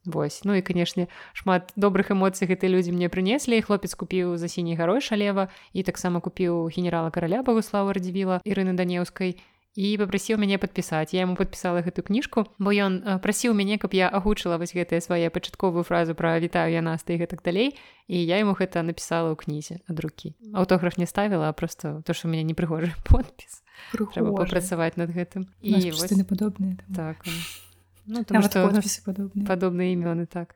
[0.06, 0.44] Вось.
[0.44, 3.62] Ну і канешне шмат добрых эмоцый гэтыя людзі мне прынеслі.
[3.66, 9.42] Хлопец купіў за сіняй гарой шалева і таксама купіў генерала караля багуслава радзівіла Ірыны данеўскай
[9.76, 11.12] і попрасіў мяне падпісаць.
[11.12, 15.28] Я ему подпісала гэту кніжку бо ён прасіў мяне каб я агучыла вось гэтыя свае
[15.34, 17.76] пачатковую фразу пра вітаю я нас і гэтак далей.
[18.08, 20.38] І я ему гэта напісала ў кнізе ад рукі.
[20.54, 23.66] Аўтограф не ставіла просто то что мяне непрыгожы подпіс.
[23.92, 25.50] Трэба папрацаваць над гэтым.
[25.66, 26.14] І вось...
[26.30, 27.26] падобныя так
[28.08, 29.46] Ну, потому Нават что подписы подобные.
[29.46, 30.56] Подобные имёны, так.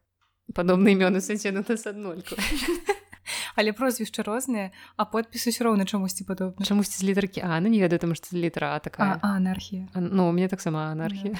[0.54, 2.36] Подобные имёны, сэнсе, ну, нас аднольку.
[3.56, 6.66] Але прозвішча розныя, а подпісы ўсё роўна чамусьці падобна.
[6.66, 9.20] Чамусьці з літаркі А, ну не ведаю, таму што літара А такая.
[9.22, 9.88] А, анархія.
[9.94, 11.36] А, ну, мне таксама анархія.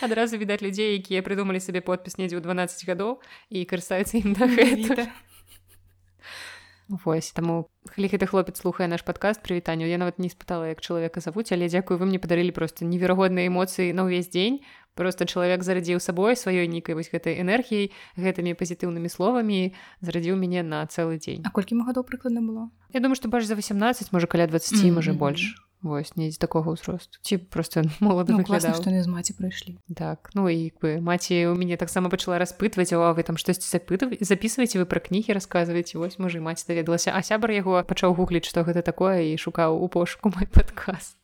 [0.00, 3.18] Адразу відаць людзей, якія прыдумалі сабе подпіс недзе ў 12 гадоў
[3.50, 5.08] і карыстаюцца ім да гэта.
[6.88, 11.18] Вось таму калі гэты хлопец слухае наш падкаст прывітанню я нават не спытала як чалавека
[11.18, 14.62] завуць але дзякую вы мне падарылі просто неверагодныя эмоцыі на ўвесь дзень.
[14.94, 20.86] Просто чалавек зарадзіў сабой сваёй нейкай вось гэтай энергіяй гэтымі пазітыўнымі словамі зарадзіў мяне на
[20.86, 21.42] цэлы дзень.
[21.44, 22.70] А колькі гадоў прыкладна было?
[22.94, 24.94] Я думаю што больш за 18 можа каля 20 mm -hmm.
[24.94, 25.58] можа больш
[25.88, 27.18] вось не з такога ўзросту.
[27.22, 29.78] Ці просто молода ну, класна, што не з маці прыйшлі.
[29.94, 34.22] Так ну і бы маці у мяне таксама пачала распытваць а вы там штосьці запытваць
[34.22, 35.98] записываеце вы пра кнігі расказваеце?
[35.98, 37.12] Вось можа маці даведалася.
[37.14, 41.16] А сябар яго пачаў гугліць што гэта такое і шукаў у пошуку мой падкаст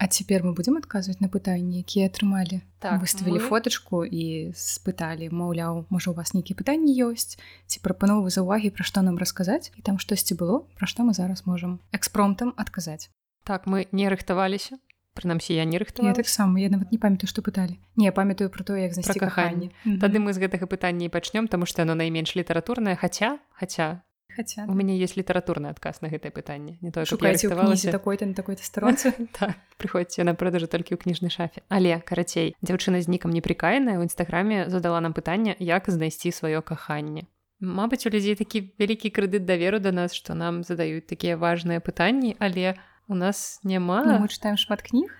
[0.00, 3.44] А цяпер мы будзем адказваць на пытанні якія атрымалі так, выставілі мы...
[3.52, 7.36] фотачку і спыталі маўляў можа у вас нейкія пытанні ёсць
[7.68, 11.12] ці прапановы за увагі пра што нам расказаць і там штосьці было пра што мы
[11.12, 13.12] зараз можам экспромтам адказаць
[13.44, 14.80] так мы не рыхтаваліся
[15.12, 18.80] прынамсі я не рыхтую таксама я нават не памятаю што пыталі не памятаю про то
[18.80, 23.36] як за каханне тады мы з гэтага пытання пачнём таму што яно найменш літаратурнае хаця
[23.52, 24.00] хаця
[24.40, 28.56] Хаця у мяне есть літаратурны адказ на гэтае пытанне не то шукайцеся такой-то на такой
[28.56, 31.60] старонцы так, прыходзьце на продажу толькі ў кніжнай шафе.
[31.68, 37.28] Але карацей дзяўчына з нікам непрікаеная ў нстаграме задала нам пытанне як знайсці сваё каханне
[37.60, 42.40] Мабыць у людзей такі вялікі крэдыт даверу да нас што нам задаюць такія важныя пытанні
[42.40, 42.80] але
[43.12, 45.12] у нас няма ну, мы чытаем шмат кніг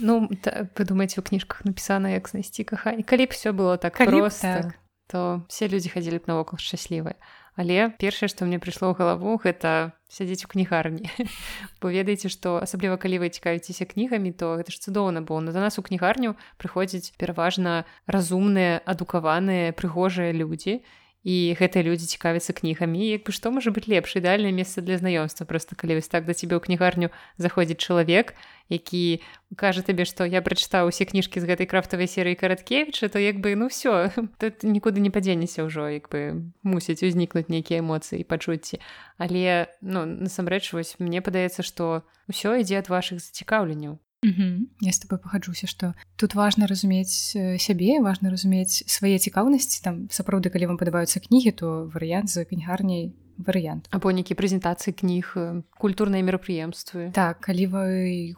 [0.00, 4.00] Ну та, вы думаеце у кніжках напісана як знайсці каханне калі б все было так
[4.00, 4.48] калі просто.
[4.48, 4.80] так.
[5.12, 7.20] то все людзі хадзілі б навокал шчаслівыя
[7.56, 11.04] Але першае, што мне прыйшло ў галаву, гэта сядзець у кнігарні.
[11.80, 15.60] Бо ведаеце, што асабліва калі вы цікавіцеся кнігамі, то гэта ж цудоўна, бо на да
[15.60, 20.80] нас у кнігарню прыходзяць пераважна разумныя, адукаваныя, прыгожыя людзі
[21.22, 25.46] і гэтыя людзі цікавяцца кнігамі як бы што можа быць лепш ідэальнае месца для знаёмства
[25.46, 28.34] просто калі вось так да цябе ў кнігарню заходзіць чалавек
[28.66, 29.22] які
[29.54, 33.54] кажа табе што я прачытаў усе кніжкі з гэтай крафтавай серыі караткевіча то як бы
[33.54, 34.10] ну все
[34.42, 38.82] тут нікуды не падзенеся ўжо як бы мусіць узнікнуць нейкія эмоцыі пачуцці.
[39.18, 44.70] Але ну насамрэч вось мне падаецца што ўсё ідзе ад вашых зацікаўленняў Угу.
[44.80, 50.06] Я з тобой пагаджуся, што тут важна разумець э, сябе, важна разумець свае цікаўнасці там
[50.14, 53.10] сапраўды, калі вам падабаюцца кнігі, то варыянт з кнігарняй
[53.42, 53.90] варыянт.
[53.90, 57.10] Або нейкі прэзентацыі кніг, э, культурныя мерапрыемствы.
[57.10, 57.84] Так, калі вы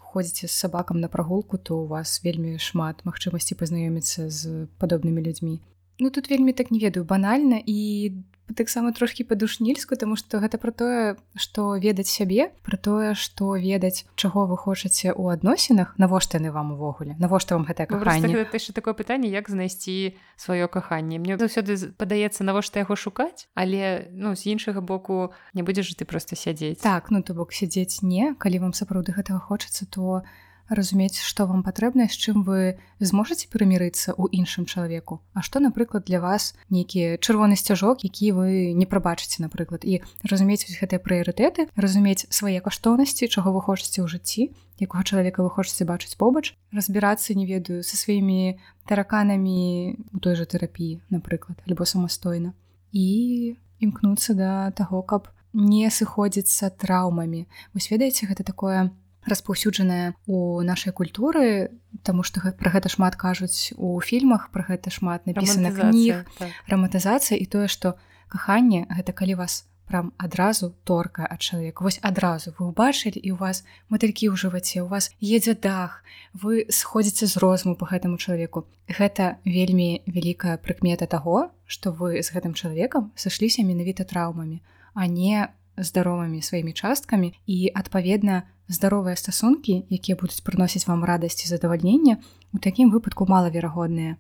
[0.00, 5.60] ходзіце з сабакам на прагулку, то у вас вельмі шмат магчымасці пазнаёміцца з падобнымі людзьмі.
[6.00, 8.12] Ну тут вельмі так не ведаю банальна і
[8.54, 14.06] таксама трошки па-душнільску тому что гэта про тое что ведаць сябе про тое что ведаць
[14.14, 15.94] чаго вы хочаце у адносінах.
[15.98, 17.16] Навошта яны вам увогуле?
[17.18, 18.46] Навошта вам гэтае каханне?
[18.52, 21.18] яшчэ такое пытанне як знайсці сваё каханне.
[21.18, 26.36] Мне заўсёды падаецца навошта яго шукаць але ну з іншага боку не будзеш ты просто
[26.36, 26.80] сядзець.
[26.80, 28.34] Так ну то бок сядзець не.
[28.38, 30.22] Калі вам сапраўды гэтага хочацца то то
[30.68, 36.04] разумець што вам патрэбна з чым вы зможаце перамірыцца ў іншым чалавеку А што напрыклад
[36.08, 42.26] для вас нейкія чырвоны сцяжок які вы не прабачыце напрыклад і разумець гэтыя прыярытэты разумець
[42.30, 44.48] свае каштоўнасці чаго вы хочаце ў жыцці
[44.80, 48.56] якога чалавека вы хочаце бачыць побач разбірацца не ведаю са сваімі
[48.88, 52.56] тараканамі у той жа тэрапіі напрыклад альбо самастойна
[52.90, 58.90] і імкнуцца да таго каб не сыходзіцца траўмамі вось ведаеце гэта такое
[59.26, 61.70] распаўсюджаная у нашай культуры
[62.02, 66.26] Таму што пра гэта шмат кажуць у фільмах пра гэта шмат напісана кніг.
[66.38, 66.50] так.
[66.68, 67.96] раматызацыя і тое што
[68.28, 71.84] каханне гэта калі вас прям адразу торка ад чалавека.
[71.84, 72.52] Вось адразу.
[72.58, 76.02] Вы ўбачылі і у вас матылькі ў жываце у вас едзе дах
[76.32, 78.66] вы сходзіце з розуму по гэтаму чалавеку.
[78.88, 84.60] Гэта вельмі вялікая прыкмета таго што вы з гэтым чалавекам сышліся менавіта траўмамі
[84.94, 87.34] а не здаровымі сваімі часткамі.
[87.46, 92.18] І адпаведна здаровыя стасункі якія будуць прыносіць вам радасць і задавальнення
[92.52, 94.16] у такім выпадку малаверагодныя.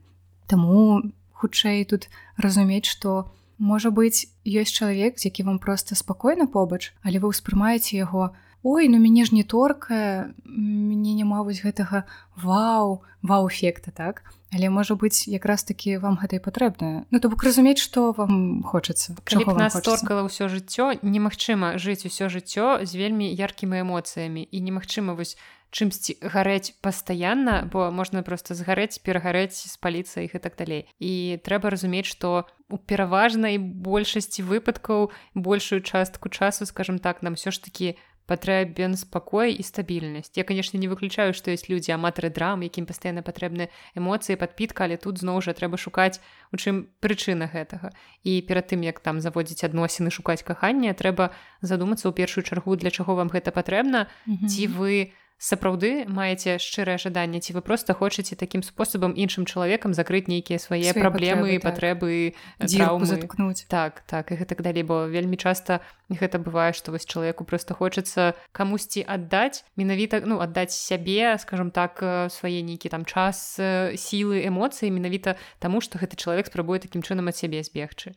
[0.46, 6.92] Таму хутчэй тут разумець што можа быць ёсць чалавек з які вам проста спакойна побач
[7.02, 12.04] але вы ўспрымаеце яго ой ну мяне ж не торка мне няма вось гэтага
[12.36, 14.24] вау вау-эфекта так
[14.54, 17.04] але можа быць якраз таки вам гэта і патрэбна.
[17.10, 19.18] Ну то бок разумець што вам хочацца
[19.58, 24.46] нас торкала ўсё жыццё немагчыма жыць усё жыццё з вельмі яркімі эмоцыямі.
[24.46, 25.34] І немагчыма вось
[25.74, 30.86] чымсьці гарэць пастаянна бо можна просто згарэць перагарэць спаліцца іх і так далей.
[31.02, 37.50] І трэба разумець што у пераважнай большасці выпадкаў большую частку часу скажем так нам все
[37.50, 42.62] ж таки патрэбен спакой і стабільнасць я конечно не выключаю што есть людзі аматары драм
[42.62, 46.20] якім пастаянна патрэбны эмоцыі падпітка але тут зноў жа трэба шукаць
[46.52, 47.92] у чым прычына гэтага
[48.24, 52.90] і перад тым як там заводзіць адносіны шукаць кахання трэба задумацца ў першую чаргу для
[52.90, 54.48] чаго вам гэта патрэбна mm -hmm.
[54.48, 59.92] ці вы не сапраўды маеце шчырае жаданне ці вы просто хочаце такім спосабам іншым чалавекам
[59.94, 63.66] закрыць нейкія свае праблемы і патрэбы заткнуць.
[63.68, 68.34] Так так і гэтак далей бо вельмі часта гэта бывае што вось чалавеку просто хочацца
[68.52, 71.98] камусьці аддаць менавіта ну аддаць сябе скажем так
[72.30, 73.58] свае нейкі там час
[73.98, 78.14] сілы эмоцыі менавіта таму што гэты чалавек спрабуе такім чынам ад сябе збегчы.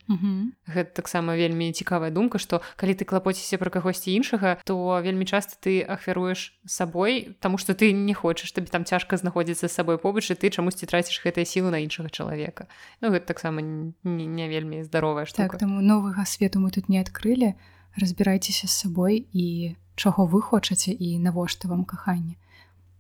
[0.68, 5.58] Гэта таксама вельмі цікавая думка што калі ты клапоціся пра кагосьці іншага то вельмі часта
[5.60, 7.07] ты ахвяруеш сабой
[7.40, 10.90] Таму што ты не хочаш табе там цяжка знаходзіцца з сабой побач і ты чамусьці
[10.90, 12.68] траціш гэтыя сілы на іншага чалавека
[13.02, 17.54] Ну гэта таксама не, не вельмі здаровая так, таму новага свету мы тут не адкрылі
[17.98, 22.36] разбірайцеся з сабой і чаго вы хочаце і навошта вам каханне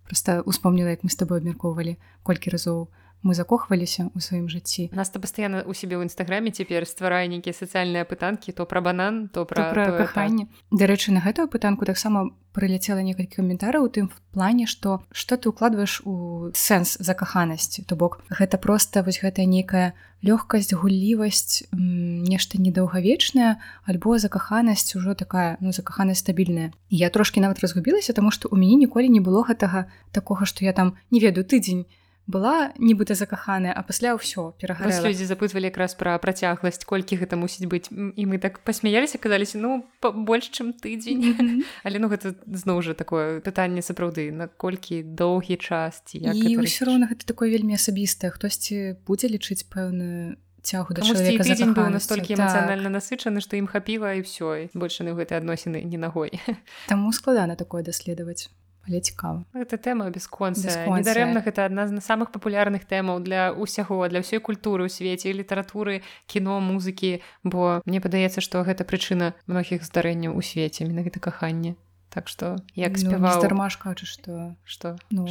[0.07, 2.87] просто успомніла як мы з тобой абмяркоўвалі колькі разоў
[3.23, 7.53] мы закохваліся ў сваім жыцці нас то пастаянна у сябе ў нстаграме цяпер стварае нейкія
[7.53, 13.05] сацыяльныя пытанкі то пра банан то пра, пра каханне дарэчы на гэтую пытанку таксама прыляцела
[13.05, 18.57] некалькі каментараў у тым плане што што ты укладваеш у сэнс закаханасці то бок гэта
[18.57, 19.93] просто вось гэтая нейкая
[20.25, 26.73] лёгкасць гуллівасць нешта недаўгавечная альбо закаханасць ужо такая ну закаханасць стабільная.
[26.89, 30.73] Я трошки нават разгубілася таму што у мяне ніколі не было гэтага такога што я
[30.73, 31.85] там не ведаю тыдзень
[32.27, 37.71] была нібыта закаханая а пасля ўсё перагарала людзі запытвалі якраз пра працягласць колькі гэта мусіць
[37.71, 37.87] быць.
[37.89, 41.63] І мы так пасмяяліся казаліся ну больш чым тыдзень mm -hmm.
[41.87, 47.23] але ну гэта зноў жа такое пытанне сапраўды наколькі доўгі час ці ўсё роўна гэта
[47.25, 48.31] такое вельмі асабістае.
[48.31, 50.35] Хтосьці будзе лічыць пэўную
[50.67, 52.43] цягу да тыдзень быў настолькі так.
[52.43, 56.35] эмацыянальна насычаны што ім хапіла і ўсё больш яны гэтай адносіны не нагой.
[56.91, 58.51] Таму складана такое даследаваць
[58.87, 59.43] але цікава.
[59.53, 64.87] Гэта тэма бесконца недарэмна гэта адна з самых папулярных тэмаў для ўсяго для ўсёй культуры
[64.87, 67.19] ў свеце літаратуры кіно музыкі.
[67.43, 71.75] Бо мне падаецца што гэта прычына многіх здарэнняў у свеце менавіта каханне.
[72.09, 74.95] Так што як спявармаш ну, кажа што што?
[75.11, 75.27] Ну,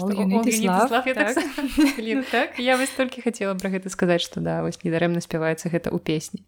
[2.31, 5.99] так я вось толькі хацела пра гэта сказаць што да вось недарэмна спяваецца гэта ў
[5.99, 6.45] песні.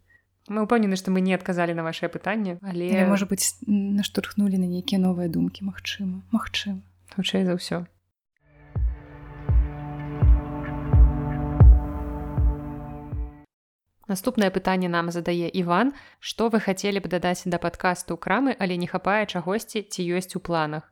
[0.48, 5.00] Мы ўпэўнены што мы не адказалі на вашее пытанне але можа быць наштурхнулі на нейкія
[5.00, 6.84] новыя думкі Мачыма Мачыма
[7.18, 7.82] хутчэй за ўсё.
[14.08, 18.88] Наступнае пытанне нам задае Іван, што вы хацелі б дадаць да падкасту крамы, але не
[18.88, 20.88] хапае чагосьці ці ёсць у планах.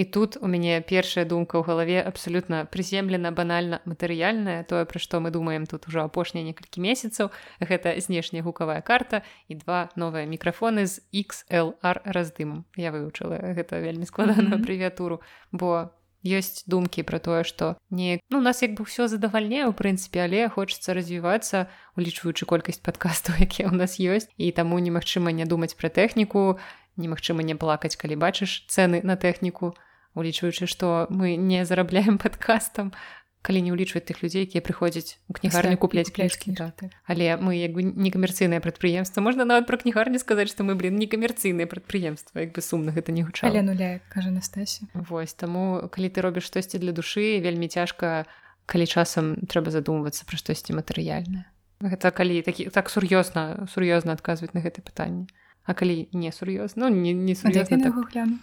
[0.00, 5.20] І тут у мяне першая думка ў галаве абсалютна прыземлена банальна матэрыяльная тое пра што
[5.20, 7.28] мы думаем тут ужо апошнія некалькі месяцаў
[7.60, 9.20] гэта знешняя гукавая карта
[9.52, 15.20] і два новыя мікрафоны з XLR раздымам я вывучыла гэта вельмі складаную аббрэвіатуру
[15.52, 15.92] бо
[16.24, 20.48] ёсць думкі пра тое што не ну нас як бы ўсё задавальняе у прынцыпе але
[20.48, 21.68] хочацца развівацца
[22.00, 26.56] улічваючы колькасць падкастаў якія ў нас ёсць і таму немагчыма не думаць пра тэхніку
[26.96, 29.76] немагчыма не плакаць калі бачыш цэны на тэхніку
[30.14, 32.92] улічваючы што мы не зарабляем падкастам
[33.40, 36.92] калі не ўлічваць тых людзей якія прыходзяць у кнігарню купляць кляшкі так.
[37.08, 39.24] але мы як бы некамерцыйнае прадпрыемства.
[39.24, 43.24] Можна нават пра кнігарню сказаць што мы блин некамерцыйнае прадпрыемства як бы сумна гэта не
[43.24, 43.56] гучала.
[43.64, 48.28] Нуля кажа Настасі Вось таму калі ты робіш штосьці для душы вельмі цяжка
[48.68, 51.48] калі часам трэба задумвацца пра штосьці матэрыяльнае.
[51.80, 55.32] Гэта калі такі так сур'ёзна сур'ёзна адказваць на гэта пытанне
[55.64, 57.94] А калі не сур'ёзна ну, не, не сур'ёзна так.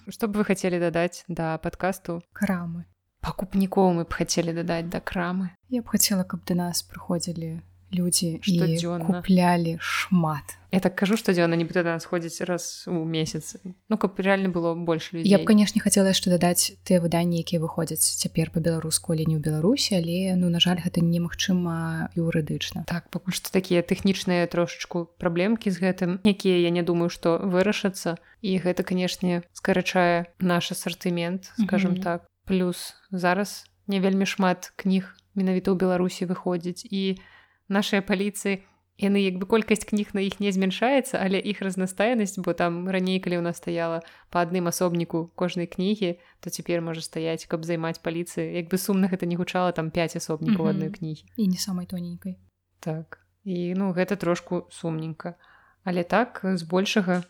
[0.10, 2.86] што б вы хацелі дадаць да падкасту крамы.
[3.22, 5.50] Пакупнікоў мы б хацелі дадаць да крамы.
[5.70, 7.62] Я б хацела каб да нас прыходзілі
[7.92, 10.60] людзі штодзённа куплялі шмат.
[10.72, 13.56] Я так кажу штодзённа нібыта да нас ходзіць раз у месяц.
[13.88, 15.32] Ну каб реально было больш людзей.
[15.32, 19.42] Я б канешне хацела яшчэ дадаць тыя выданні якія выходзяць цяпер па-беларуску але не ў
[19.42, 22.84] беларусі але ну на жаль гэта немагчыма юрыдычна.
[22.84, 28.20] Так пакуль што такія тэхнічныя трошачку праблемкі з гэтым якія я не думаю што вырашацца.
[28.44, 32.04] І гэта канешне скарачае наш асартымент скажем mm -hmm.
[32.04, 32.28] так.
[32.46, 36.84] Плюс зараз не вельмі шмат кніг менавіта ў беларусі выходзіць.
[36.92, 37.37] І у
[37.70, 38.64] нашыя паліцыі
[38.98, 43.22] яны як бы колькасць кніг на іх не змяншаецца але іх разнастайнасць бо там раней
[43.22, 44.02] калі ў нас стаяла
[44.34, 49.08] па адным асобніку кожнай кнігі то цяпер можа стаяць каб займаць паліцыі як бы сумна
[49.08, 50.76] гэта не гучала там 5 асобнікаў mm -hmm.
[50.76, 52.38] адной кнігі і не самай тоненькай
[52.80, 53.20] так.
[53.44, 55.36] І ну гэта трошку сумненька.
[55.84, 57.24] Але так збольшага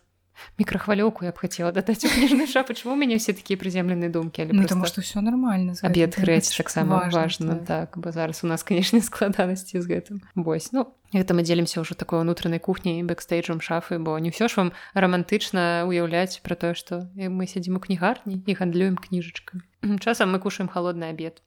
[0.59, 4.53] мікрахвалёўку я б хацела дадаць кніжны ша почему у мяне все такія прыземленыя думкі але
[4.53, 7.91] ну, просто все нормально абед грэць таксама важно так.
[7.91, 10.21] так бо зараз у нас канешне складанасці з гэтым.
[10.35, 14.59] Вось ну гэта мы дзелімся ўжо такой унутранай кухняй бэкстейджам шафы бо не ўсё ж
[14.59, 19.63] вам романтычна уяўляць про тое што мы сядзім у кнігарні і гандлюем кніжачкамі
[20.03, 21.41] часам мы кушаем холодны абед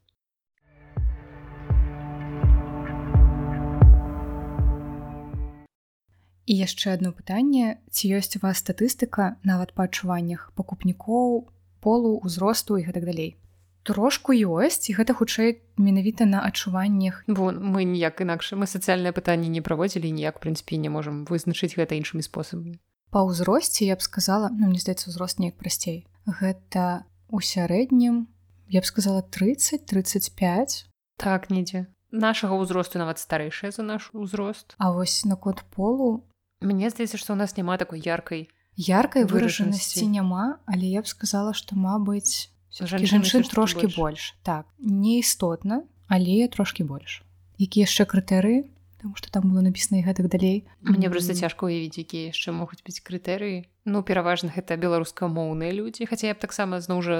[6.51, 11.47] І яшчэ одно пытанне ці ёсць у вас статыстыка нават па адчуваннях пакупнікоў
[11.79, 13.39] полу узросту і гэтак далей?
[13.87, 17.23] Трошку ёсць і гэта хутчэй менавіта на адчуваннях.
[17.31, 21.95] Бо мы ніяк інакш мы сацыяльнае пытанне не праводзілі ніяк прынцыпе не можам вызначыць гэта
[21.95, 22.83] іншымі спосабамі.
[23.15, 26.03] Па ўзросце я б сказала ну, мне здаецца узрост неяк прасцей.
[26.27, 28.27] Гэта у сярэднім
[28.67, 31.87] я б сказала 30 35 так недзе.
[32.11, 34.75] Нашага ўзросту нават старэйшая за наш узрост.
[34.83, 36.27] А вось наконт полу
[36.61, 41.53] Мне здаецца, што ў нас няма такой яркай яркай выражанасці няма, але я б сказала,
[41.53, 43.97] што мабыць жанчын трошки больш.
[43.97, 47.23] больш так не істотна, але трошки больш.
[47.59, 48.69] Які яшчэ крытэрыі
[49.01, 50.69] Таму што там было напісана і гэтак далей.
[50.85, 53.65] Мне проста цяжка ўявіць, якія яшчэ могуць быць крытэрыі.
[53.89, 57.17] Ну пераважна гэта беларускамоўныя людзі, хаця я б таксама зноў жа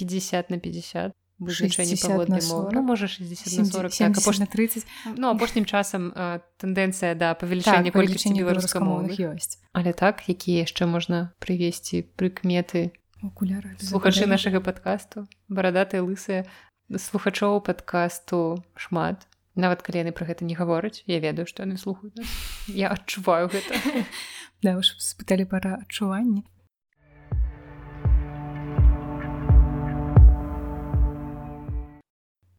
[0.00, 4.38] 50 на 50 вызначэнне паводле мовы ну, можа 60 на 40 70, так, апош...
[4.38, 4.86] 30
[5.16, 6.12] ну апошнім часам
[6.58, 13.78] тэндэнцыя да павелічэння так, колькасці беларускамоўных ёсць але так якія яшчэ можна прывесці прыкметы окуляры
[13.78, 16.46] слухачы нашага падкасту барадатыя лысыя
[16.96, 19.28] слухачоў падкасту шмат.
[19.58, 22.14] Нават калі яны пра гэта не гавораць я ведаю што яны слухаюць
[22.70, 23.74] я адчуваю гэта.
[24.58, 26.42] Да уж спыталі пара адчуванні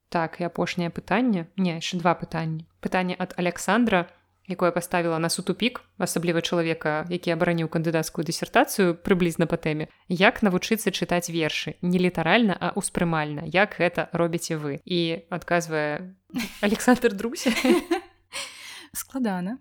[0.09, 4.09] так і апошняе пытанне не яшчэ два пытанні пытанне ад александра
[4.49, 10.41] якое паставіла нас у тупік асабліва чалавека які абараніў кандыдацкую дысертацыю прыблізна па тэме як
[10.41, 14.81] навучыцца чытаць вершы не літаральна а ўспрымальна як гэта робіце вы?
[14.85, 16.17] І адказвае
[16.61, 17.53] александр друся.
[18.93, 19.59] Складана.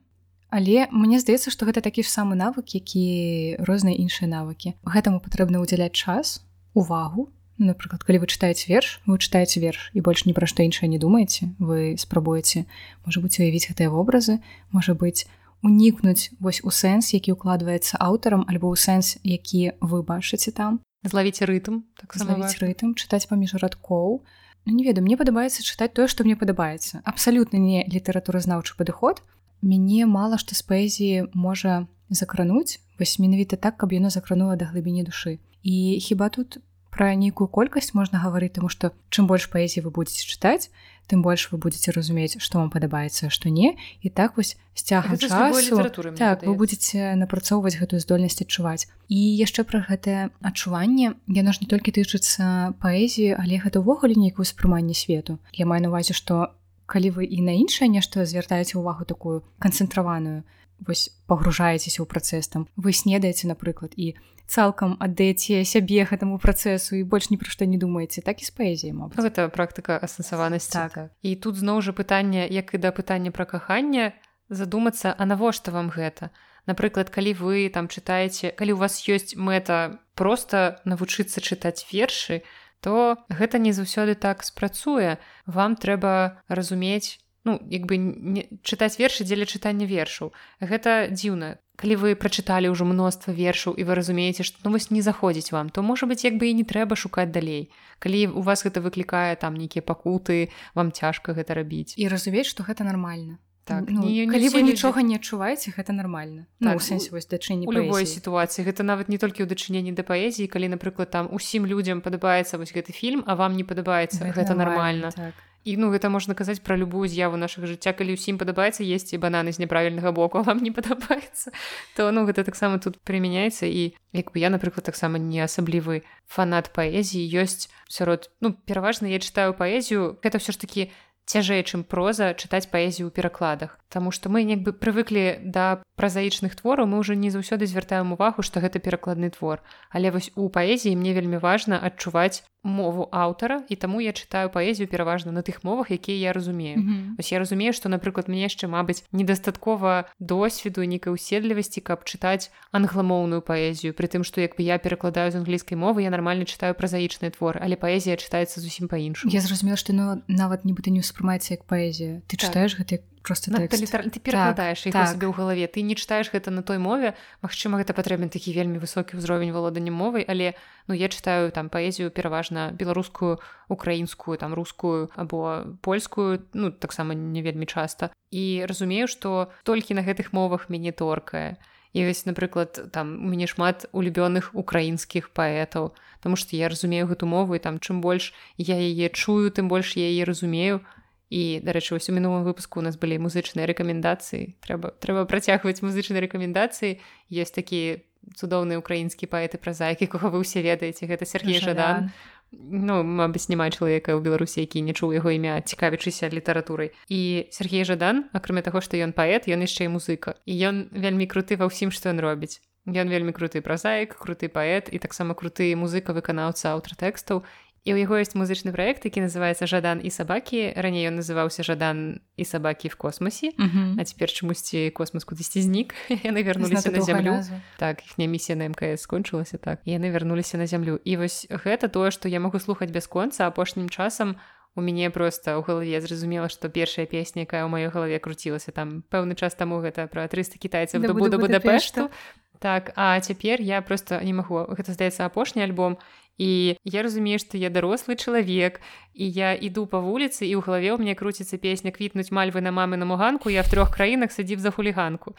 [0.48, 4.72] Але мне здаецца што гэта такі ж самы навык які розныя іншыя навыкі.
[4.88, 6.40] Гэтаму патрэбна ўдзяляць час
[6.72, 7.28] увагу
[7.58, 10.98] напрыклад калі вы чытаеце верш вы чытаеце верш і больш ні пра што іншае не
[10.98, 12.64] думаеце вы спрабуеце
[13.04, 14.38] можа быць уявіць гэтыя вобразы
[14.70, 15.26] можа быць
[15.62, 20.78] унікнуць вось у сэнс які ўкладваецца аўтарам альбо ў сэнс які вы бачыце там.
[21.02, 24.22] Злавіце рытм так злавіць рытм чытаць паміж радкоў
[24.66, 29.22] ну, не ведаю мне падабаецца чытаць тое што мне падабаецца абсалютна не літаратуразнаўчы падыход
[29.62, 35.06] мяне мала што з паэзіі можа закрануць вось менавіта так каб яно закранула да глыбіні
[35.06, 36.58] душы і хіба тут
[36.98, 40.74] пра нейкую колькасць можна гаварыць тому што чым больш паэзіі вы будетеце чытаць
[41.06, 43.78] тым больш вы будете разумець што вам падабаецца што не.
[44.02, 45.78] І так вось з цягам часу
[46.18, 51.70] так вы будете напрацоўваць гэтую здольнасць адчуваць і яшчэ пра гэтае адчуванне яно ж не
[51.70, 56.52] толькі тычыцца паэзіі але гэта ўвогуле нейкае ўспрыманне свету я маю на увазе што
[56.90, 60.42] калі вы і на іншае нешта звяртаеце ўвагу такую канцэнтраваную
[60.80, 64.14] вось пагружаецеся ў працэс там вы снедаеце напрыклад і
[64.48, 68.24] цалкам аддаеце сябе гэтаму працэсу і больш ні пра што не думаеце.
[68.24, 70.92] Так і з паэзіяй гэта практыка асэнсаванасць так.
[70.94, 74.16] так і тут зноў жа пытанне як і да пытання пра каханне
[74.48, 76.32] задумацца а навошта вам гэта?
[76.64, 82.42] Напрыклад калі вы там чытаеце калі у вас ёсць мэта просто навучыцца чытаць вершы
[82.80, 85.18] то гэта не заўсёды так спрацуе.
[85.46, 90.36] Вам трэба разумець ну як бы не чытаць вершы дзеля чытання вершаў.
[90.60, 91.56] Гэта дзіўна.
[91.78, 95.72] Калі вы прачыталі ўжо мноства вершаў і вы разумееце што ну вось не заходзіць вам
[95.72, 97.72] то можа быть як бы і не трэба шукаць далей.
[97.98, 101.96] Калі у вас гэта выклікае там нейкія пакуты вам цяжка гэта рабіць.
[101.96, 103.38] І разумець што гэта нармальна.
[103.64, 106.48] Так ну, не, не калі вы нічога не адчуваеце гэта нармальна.
[106.58, 108.64] Ну, так, ну, сэнсе вось дачынні у любой сітуацыі.
[108.64, 112.72] Гэта нават не толькі ў дачыненні да паэзіі калі напрыклад там усім людзям падабаецца вось
[112.72, 116.62] гэты фільм а вам не падабаецца гэта, гэта нармальна так і ну гэта можна казаць
[116.62, 120.70] пра любую з'яву нашага жыцця калі ўсім падабаецца есці бананы з няправільнага боку вам не
[120.70, 121.52] падабаецца
[121.96, 126.70] то ну гэта таксама тут прымяняецца і як бы я напрыклад таксама не асаблівы фанат
[126.72, 130.82] паэзіі ёсць сярод ну пераважна я чытаю паэзію гэта ўсё ж такі
[131.28, 136.52] цяжэй чым проза чытаць паэзію ў перакладах Таму што мы як бы прывыклі да празаічных
[136.60, 139.64] твораў мы ўжо не заўсёды звяртаем увагу што гэта перакладны твор.
[139.88, 144.88] Але вось у паэзіі мне вельмі важна адчуваць мову аўтара і таму я чытаю паэзію
[144.88, 147.14] пераважна на тых мовах якія я разумею mm -hmm.
[147.18, 153.40] ось я разумею што напрыклад мне яшчэ мабыць недастаткова досведу нейкай уседлівасці каб чытаць англамоўную
[153.40, 157.30] паэзію при тым што як бы я перакладаю з англійскай мовы я нармальна чытаю празаічны
[157.30, 161.64] твор але паэзія чытаецца зусім па-іншаму я зразумела што ну нават нібыта не ўспрымаецца як
[161.64, 162.50] паэзія ты так.
[162.50, 164.08] чытаеш гэты просто ну, літар...
[164.08, 165.08] ты перакладаеш так, так.
[165.12, 167.12] сабе ў галаве ты не чытаеш гэта на той мове.
[167.44, 170.56] Мачыма гэта патрэбен такі вельмі высокі ўзровень валодання мовай але
[170.88, 173.36] ну я чытаю там паэзію пераважна беларускую
[173.68, 180.00] украінскую там рускую або польскую ну таксама не вельмі часта і разумею што толькі на
[180.00, 181.60] гэтых мовах мяне торкае
[181.92, 187.30] і вось напрыклад там у мяне шмат улюбёных украінскіх паэтаў Таму што я разумею гэту
[187.30, 190.82] мову і там чым больш я яе чую тым больш я яе разумею
[191.28, 194.56] і дарэчы вось у мінулым выпуску у нас былі музычныя рэкамендацыі.
[194.64, 196.98] Трэба трэба працягваць музычныя рэкамендацыі.
[197.28, 198.04] Ёсць такі
[198.36, 201.04] цудоўны украінскі паэты пра зайкі кого вы ўсе ведаеце.
[201.04, 202.10] Гэта Сергей жадан.
[202.52, 206.96] Ну мабыць няма чалавека ў беларусі які не чуў яго імя цікавячыся літаратурай.
[207.12, 210.40] І Сергей жадан акрамя таго што ён паэт ён яшчэ і музыка.
[210.48, 212.64] І ён вельмі круты ва ўсім што ён робіць.
[212.88, 217.44] Ён вельмі круты празаік круты паэт і таксама круты музыка выканаўца аўтра тэкстаў
[217.88, 222.20] і ў яго ёсць музычны праект які называется жадан і сабакі раней ён называўся жадан
[222.36, 223.88] і сабакі в космосе mm -hmm.
[223.96, 227.56] а цяпер чамусьці космос кудысьці знік яны вярнуліся на зямлю разу.
[227.80, 229.80] так іхня місія на мкс скончылася так.
[229.86, 234.36] Яны вярнуліся на зямлю і вось гэта тое што я магу слухаць бясконца апошнім часам
[234.76, 239.02] у мяне просто ў галаве зразумела што першая песня якая ў маёй галаве круцілася там
[239.10, 242.10] пэўны час таму гэта пра 300 кітайцаў да буду будапешту
[242.58, 245.98] так а цяпер я просто не магу гэта здаецца апошні альбом
[246.38, 248.80] і я разумею што я дарослы чалавек
[249.14, 252.96] і я іду па вуліцы і ў галаве мне круціцца песня квітнуць мальвы на мамы
[252.96, 255.34] на муганку я в трох краінах садзіў за хуліганку.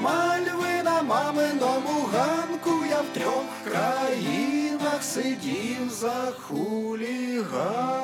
[0.00, 8.00] Мальвы на мамы на муганку я в трох краінах сидів за хуліганку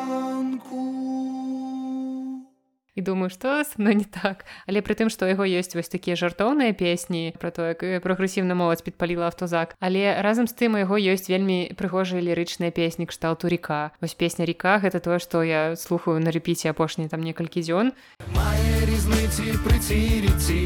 [2.96, 4.44] і думаю што но не так?
[4.66, 8.82] Але пры тым што яго ёсць вось такія жартоўныя песні про то як прагрэсіўна моладзь
[8.82, 13.92] підпаліла автозак але разам з тым у яго ёсць вельмі прыгожыя лірычныя песні кшталту река
[14.00, 17.92] вось песня река гэта тое што я слухаю на рэпіце апошні там некалькі дзён.
[18.32, 20.64] Мае різніцы пры ціріці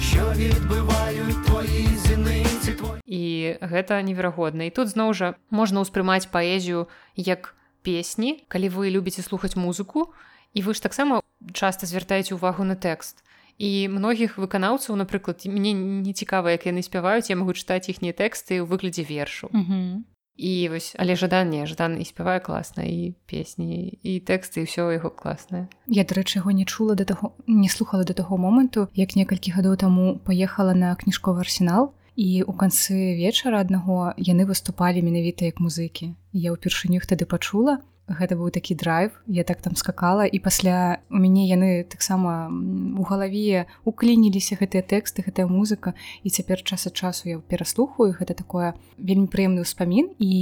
[0.00, 4.66] що відбываюць твои зіныці твой і гэта неверагодна.
[4.66, 7.54] І тут зноў жа можна ўспрымаць паэзію як
[7.86, 8.42] песні.
[8.48, 10.12] Калі вы любіце слухаць музыку
[10.56, 11.20] і вы ж таксама
[11.52, 13.20] часта звяртаеце ўвагу на тэкст.
[13.60, 18.60] І многіх выканаўцаў напрыклад мне не цікава як яны спяваюць я магу чытаць іхнія тэксты
[18.60, 19.52] ў выглядзе вершу.
[19.52, 19.92] Mm -hmm.
[20.36, 25.10] і вось але жаданне жадан і спявае класна і песні і тэксты і ўсё яго
[25.10, 25.68] класнае.
[25.88, 29.76] Я дарэчы яго не чула да таго не слухала да таго моманту як некалькі гадоў
[29.76, 36.12] таму паехала на кніжковы арсенал і у канцы вечара аднаго яны выступалі менавіта як музыкі.
[36.32, 41.18] Я ўпершыню тады пачула гэта быў такі драйв я так там скакала і пасля у
[41.18, 47.28] мяне яны таксама у галаве уклініліся гэтыя тэксты гэтая музыка і цяпер час ад часу
[47.28, 50.34] я пераслухаю гэта такое вельмі прыемны ўспамін і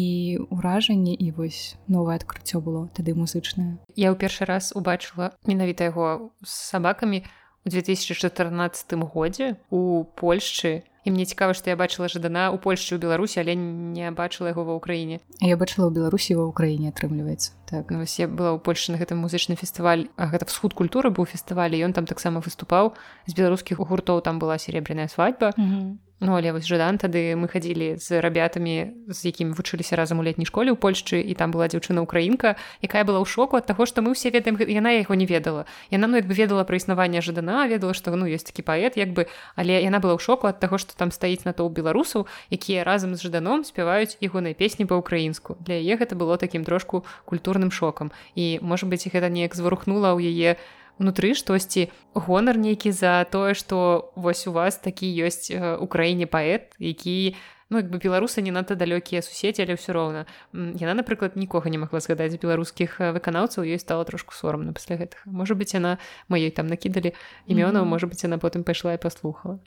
[0.51, 3.81] ўражанне і вось новае адкрыццё было тады музычнае.
[3.97, 7.25] Я ў першы раз убачыла менавіта яго з сабакамі.
[7.25, 13.01] у 2014 годзе у Польшчы і мне цікава што я бачыла жадана у польльшчы ў
[13.01, 15.21] беларусі але не бачыла яго ва ўкраіне.
[15.45, 17.53] Я бачыла ў беларусі ва ўкраіне атрымліваецца.
[17.69, 17.93] Так.
[17.93, 21.29] Ну, вось я была ў польльшы на гэтым музычны фестываль а гэта всход культуры быў
[21.29, 22.97] фестываль ён там таксама выступаў.
[23.29, 25.53] З беларускіх гуртоў там была серебряная свадьба.
[25.57, 25.89] Mm -hmm.
[26.25, 30.49] Ну але вось жадан тады мы хадзілі з рабятамі з якімі вучыліся разам у летняй
[30.49, 34.01] школе ў Польшчы і там была дзяўчына украінка якая была ў шоку ад таго што
[34.01, 35.69] мы ўсе ведаем яна яго не ведала.
[35.93, 39.13] Яна ну як бы ведала пра існаванне жадана ведала што ну ёсць такі паэт як
[39.13, 42.89] бы але яна была ў шоку ад таго што там стаіць на тоў беларусаў якія
[42.89, 48.17] разам з жаданом спяваюць ягоныя песні па-украінску для яе гэта было такім трошку культурным шокам.
[48.33, 53.55] І можа быць гэта неяк зварухнула ў яе у унутры штосьці гонар нейкі за тое
[53.55, 57.35] што вось у вас такі ёсць у краіне паэт які
[57.71, 60.27] ну як бы беларусы не надта далёкія суседзі але ўсё роўна.
[60.53, 65.27] Яна напрыклад нікога не магла згадаць беларускіх выканаўцаў ёй стала трошку сорамна пасля гэтага.
[65.27, 65.99] Можа быць яна
[66.31, 67.17] маёй там накідалі
[67.49, 67.93] імёнаў mm -hmm.
[67.93, 69.59] можа быць яна потым пайшла і паслухала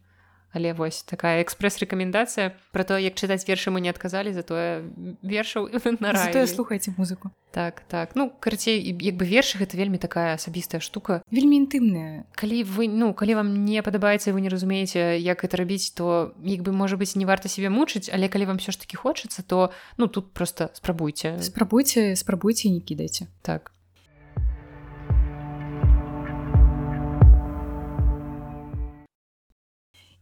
[0.57, 4.89] але вось такая экспрэс-рэкамендацыя про то як чытаць вершы мы не адказалі затое
[5.21, 5.69] вершаў
[6.49, 7.31] слухайте музыку.
[7.51, 8.15] Так так.
[8.15, 11.21] Ну карацей як бы вершы гэта вельмі такая асабістая штука.
[11.31, 12.25] Вельмі інтымная.
[12.33, 16.65] Калі вы ну калі вам не падабаецца вы не разумееце як это рабіць то як
[16.65, 19.71] бы можа быць не варта себе мучыць але калі вам все ж таки хочацца то
[19.97, 21.37] ну тут просто спрабуйце.
[21.39, 23.27] Спрабуйце спрабуйце не кідайце.
[23.41, 23.71] Так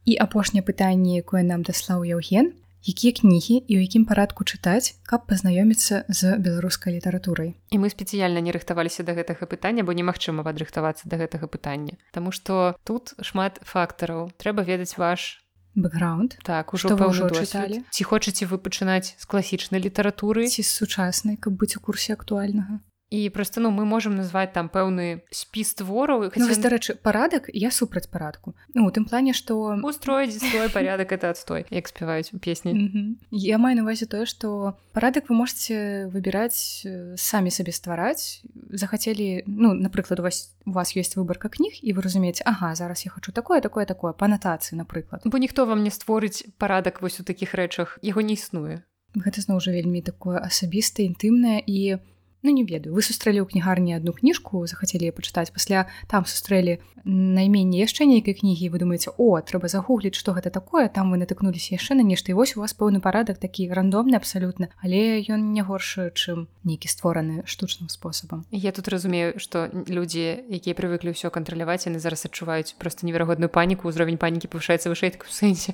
[0.06, 2.54] І апошняе пытанне, якое нам даслаў Яўген,
[2.86, 7.58] якія кнігі і ў якім парадку чытаць, каб пазнаёміцца з беларускай літаратурай.
[7.74, 11.98] І мы спецыяльна не рыхтаваліся да гэтага пытання, бо немагчыма падрыхтавацца да гэтага пытання.
[12.14, 15.42] Таму што тут шмат фактараў трэба ведаць ваш
[15.76, 21.36] бэкграунд так ужо ўжо чыталі ці хочаце вы пачынаць з класічнай літаратуры ці з сучаснай
[21.36, 22.80] каб быць у курсе актуальнага
[23.16, 28.08] і просто ну мы можемм назваць там пэўны спіс твораў ну, дарэчы парадак я супраць
[28.08, 32.74] парадку ну у тым плане што устроіць свой порядок это адстой як спяваюць у песні
[32.74, 33.08] mm -hmm.
[33.32, 40.20] я маю навазе тое што парадак вы можете выбіраць самі сабе ствараць захацелі ну напрыклад
[40.20, 43.62] у вас у вас ёсць выбарка кніг і вы разумееце Ага зараз я хочу такое
[43.62, 45.22] такое такое па анатацыі напрыклад.
[45.26, 48.00] Бо ніхто вам не створыць парадак вось у такіх рэчах.
[48.02, 48.84] Яго не існуе.
[49.16, 52.15] Гэта зноў жа вельмі такое асабістае інтымнае і у
[52.46, 52.94] ну не ведаю.
[52.94, 55.50] Вы сустрэлі ў кнігарні одну кніжку захацелі пачытаць.
[55.50, 60.90] Пасля там сустрэлі найменне яшчэ нейкай кнігі вы думаеце о трэба загугліць что гэта такое
[60.90, 64.70] там вы натыкнуліся яшчэ на нешта і вось у вас пэўны парадак такі рандомны абсалютна.
[64.82, 68.46] Але ён не горшы чым нейкі створаны штучным спосабам.
[68.50, 73.90] Я тут разумею что людзі якія прывыклі ўсё кантраляваць яны зараз адчуваюць просто неверагодную паніку
[73.90, 75.74] ўзровень панікі павышаецца вышэй так у сэнсе.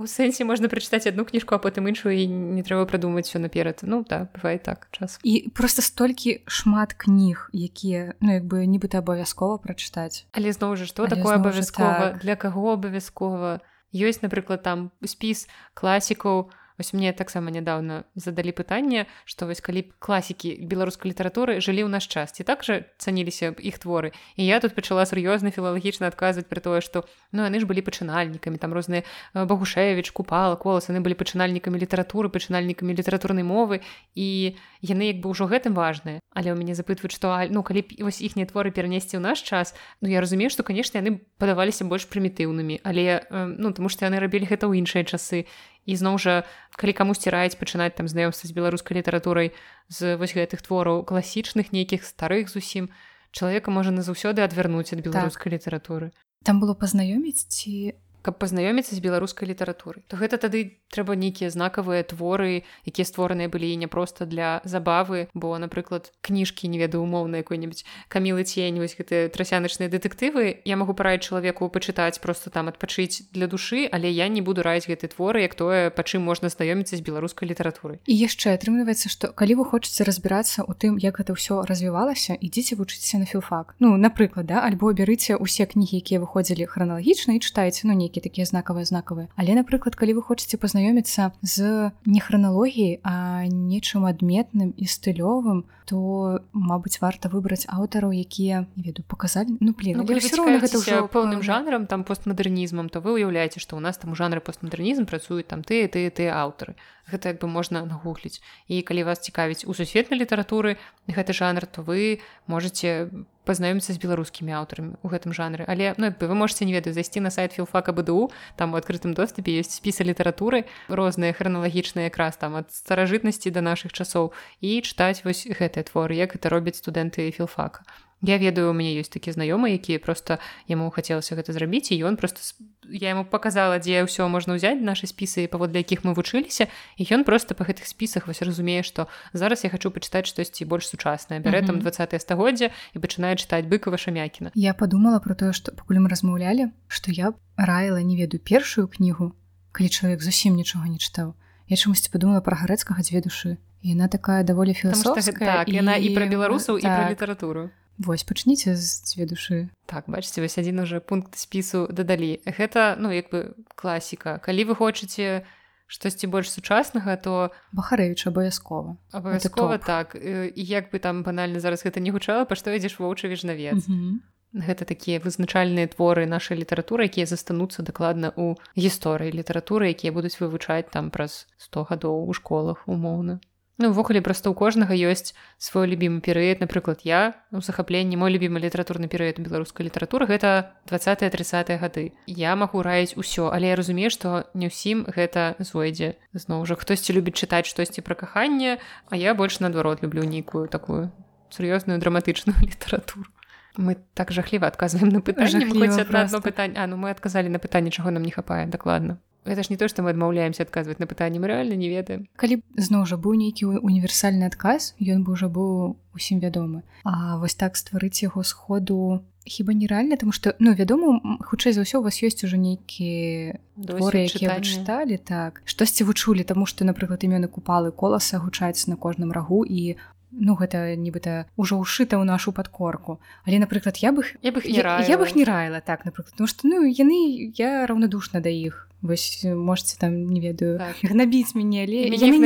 [0.00, 3.80] У сэнсе можна прачытаць одну кніжку а потым іншую і не трэба прыдумаць все наперад.
[3.82, 5.20] Ну да бывает так час.
[5.24, 10.22] І просто сто столькі шмат кніг якія ну як бы нібыта абавязкова прачытаць.
[10.30, 12.14] Але зноў жа што такое абавязкова?
[12.14, 12.22] так.
[12.22, 13.58] для каго абавязкова?
[13.90, 20.60] Ёсць напрыклад там спіс класікаў Вось мне таксама нядаўна задалі пытанне што вось калі класікі
[20.68, 24.12] беларускай літаратуры жылі ў наш час ці так жа цаніліся б іх творы.
[24.36, 28.60] І я тут пачала сур'ёзна філалагічна адказваць пра тое што ну яны ж былі пачынальнікамі
[28.60, 33.80] там розныя багушевич купала колас яны былі пачынальнікамі літаратуры пачынальнікамі літаратурнай мовы.
[34.12, 38.04] І яны як бы ўжо гэтым важныя але ў мяне запытваюць што ну калі б
[38.04, 42.04] вось іхнія творы перанесці ў наш час Ну я разумею што канешне яны падаваліся больш
[42.12, 45.48] прымітыўнымі але ну тому што яны рабілі гэта ў іншыя часы
[45.86, 46.34] і зноў жа
[46.76, 49.54] калі камусьці раіць пачынаць там знаёмства з беларускай літаратурай
[49.88, 52.90] з вось гэтых твораў класічных нейкіх старых зусім
[53.32, 55.56] чалавека можа назаўсёды адвярнуць ад беларускай так.
[55.56, 56.10] літаратуры
[56.44, 57.94] там было пазнаёміць ці
[58.26, 63.70] каб пазнаёміцца з беларускай літаратурай то гэта тады трэба нейкія знакавыя творы якія створаныя былі
[63.78, 69.28] не проста для забавы бо напрыклад кніжкі не ведаю умоўна якой-нибудь камілы цень вось гэтыя
[69.28, 70.62] трасяначныя дэтэктывы.
[70.64, 74.88] Я магу параіць чалавеку пачытаць просто там адпачыць для душы але я не буду раіць
[74.88, 78.00] гэты творы як тое па чым можна знаёміцца з беларускай літаратурай.
[78.06, 82.80] І яшчэ атрымліваецца што калі вы хочаце разбірацца у тым як гэта ўсё развівалася ідзіце
[82.80, 83.76] вучыцеся на філфак.
[83.78, 88.28] Ну напрыклад да альбо бярыце усе кнігі якія выходзілі храналагічна і чытаеце ну нейкі нейкі
[88.28, 94.72] такія знакавыя знакавыя але напрыклад калі вы хочаце пазнаёміцца з не храналогіяй а нечым адметным
[94.76, 101.06] і стылёвым то Мабыць варта выбраць аўтараў якія веду показалі ну, блин, ну, гэта ўжо
[101.06, 105.46] поўным жанрам там постмадэрнізмам то вы уяўляеце што ў нас там у жанры постмадэрнізм працуюць
[105.46, 106.74] там ты ты ты аўтары
[107.06, 108.42] гэта як бы можна нагугліць.
[108.68, 110.76] І калі вас цікавіць у сусветнай літаратуры
[111.06, 113.10] гэты жанр то вы можете
[113.46, 115.62] пазнаёміцца з беларускімі аўтарамі у гэтым жанры.
[115.70, 119.54] Але ну вы можете не ведаю зайсці на сайт філфака бДУ там у адкрытым доступе
[119.54, 125.46] ёсць спісы літаратуры розныя храналагічныя якраз там ад старажытнасці да нашых часоў і чытаць вось
[125.76, 127.84] гэтыя творы як это робяць студэнты філфака
[128.22, 132.16] Я ведаю у мяне ёсць такі знаёмы які просто яму хацелася гэта зрабіць і ён
[132.16, 132.40] просто
[132.88, 137.28] я ему показала дзе ўсё можна ўзяць наши спісы паводле якіх мы вучыліся і ён
[137.28, 141.68] просто по гэтых спісах вось разумее што зараз я хочу пачытаць штосьці больш сучаснае бярэ
[141.68, 146.08] там 20 стагоддзя і пачынае чытаць быкава шамякіна Я подумала про тое што пакуль мы
[146.08, 149.36] размаўлялі што я раіла не ведаю першую кнігу
[149.76, 151.36] калі чалавек зусім нічога не чытаў
[151.68, 156.14] я чамусьці подумала про гарэцкага дзве душы яна такая даволі філасофская так, яна і, і
[156.14, 156.84] пра беларусаў так.
[156.84, 159.72] і пра літаратуру Вось пачніце з дзве душы.
[159.88, 162.44] Так бачыце вось адзін уже пункт спісу дадалі.
[162.44, 164.36] Гэта ну як бы класіка.
[164.44, 165.48] Калі вы хочаце
[165.86, 168.96] штосьці больш сучаснага, то Бахарэвіч абавязкова.
[169.12, 173.32] Абавязкова так і як бы там банальна зараз гэта не гучала, па што ідзеш воўчы
[173.32, 173.88] вежнавец.
[173.88, 174.12] Mm -hmm.
[174.56, 180.88] Гэта такія вызначальныя творы нашай літаратуры, якія застануцца дакладна ў гісторыі літаратуры, якія будуць вывучаць
[180.88, 183.36] там праз 100 гадоў у школах умоўна.
[183.76, 186.64] Ну, увогуле проста ў кожнага ёсць свой любімы перыяд.
[186.64, 192.16] Напрыклад я у захапленні мой любімы літаратурны перыяд беларускай літаратуры гэта 20 30 гады.
[192.24, 196.16] Я магу раіць усё але я разумею што не ўсім гэта зойдзе.
[196.32, 198.80] Зноў жа хтосьці любіць чытаць штосьці пра каханне
[199.12, 201.12] а я больш наадварот люблю нейкую такую
[201.52, 203.35] сур'ёзную драматычную літаратуру
[203.78, 208.22] мы так жахліва адказваем на пытанне пытанне А ну мы адказалі на пытанне чаго нам
[208.22, 211.78] не хапае дакладна Гэта ж не то што мы адмаўляемся адказваць на пытанне мы рэальна
[211.78, 212.26] не ведаем.
[212.34, 216.82] Калі зноў жа быў нейкі універсальны адказ ён бы ўжо быў усім вядомы.
[217.06, 222.02] А вось так стварыць яго сходу хіба нереальна тому что ну вядома хутчэй за ўсё
[222.02, 225.62] у вас ёсць уже нейкі творы якія чыталі так.
[225.62, 229.94] Штосьці вы чулі таму што напрыклад імёны купалы коласа гучаць на кожным рагу і
[230.36, 235.00] ну гэта нібыта ўжо ўшыта ў нашу падкорку але напрыклад я бы я бы я,
[235.00, 239.44] я бы не раіла так напрыклад ну што ну яны я раўнадушна да іх вось
[239.44, 240.96] можете там не ведаю так.
[241.02, 242.38] гнабіць мяне але я не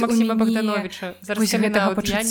[0.00, 1.14] Масіма богдановича.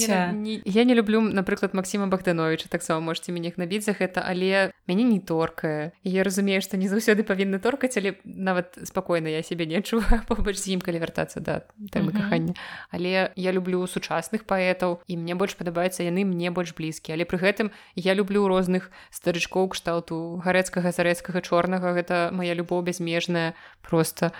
[0.07, 4.71] Я, не, я не люблю напрыклад Масіма богдановича таксама можете мяне гнабіць за гэта але
[4.87, 9.65] мяне не торкае я разумею што не заўсёды павінны торкаць але нават спакойна я себе
[9.65, 12.53] не адчуваю побач з ім калі вяртацца да тэмы кахання
[12.91, 17.41] але я люблю сучасных паэтаў і мне больш падабаецца яны мне больш блізкія але пры
[17.41, 20.41] гэтым я люблю розных старычкоў кшталту.
[20.43, 24.31] Гарэцкага зарэцкага чорнага гэта моя любоў бязмежная рознае просто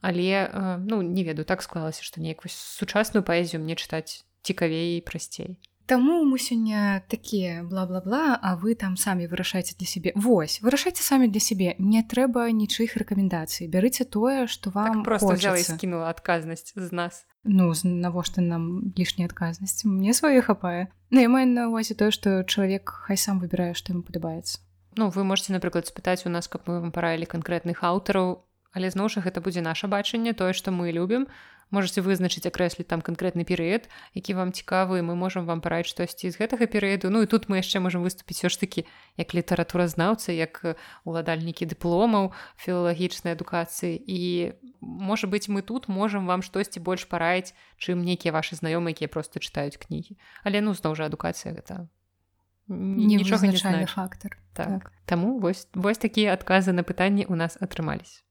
[0.00, 4.98] але э, ну не ведаю так склалася што неяк вось сучасную паэзію мне чытаць цікавей
[4.98, 5.60] і прасцей.
[5.84, 10.12] Таму мы сёння такія бла-бла-бла а вы там самі вырашайце для сябе.
[10.14, 11.74] Вось вырашайце самі для сябе.
[11.78, 13.68] Не трэба нічых рэкамендацый.
[13.68, 17.26] Бярыце тое што вам так просто взяла і скінула адказнасць з нас.
[17.44, 19.84] Ну навошта нам лішняя адказнасць?
[19.84, 20.88] Мне свае хапае.
[21.10, 24.64] Ну я маю на увазе тое што чалавек хай сам выбірае што ему падабаецца
[24.96, 28.42] Ну вы можете напрыклад спытаць у нас каб мы вам параілі канкрэтных аўтараў
[28.74, 31.26] але зноў жа гэта будзе наше бачанне тое што мы любім.
[31.70, 33.86] Можете вызначыць акрэсліць там канкрэтны перыяд
[34.18, 37.10] які вам цікавы мы можам вам параіць штосьці з гэтага перыяду.
[37.14, 40.74] Ну і тут мы яшчэ можам выступіць все ж таки як літаратуразнаўца як
[41.06, 43.94] уладальнікі дыпломаў філалагічнай адукацыі.
[43.94, 49.06] І можа быть мы тут можам вам штосьці больш параіць чым нейкія ваши знаёмыя якія
[49.06, 50.18] просто чытаюць кнігі.
[50.42, 51.86] Але ну зноў жа адукацыя гэта
[52.70, 54.38] нічога не фактор.
[54.52, 54.66] Так.
[54.66, 54.92] так.
[55.04, 58.22] Таму вось вось такія адказы на пытанні у нас атрымались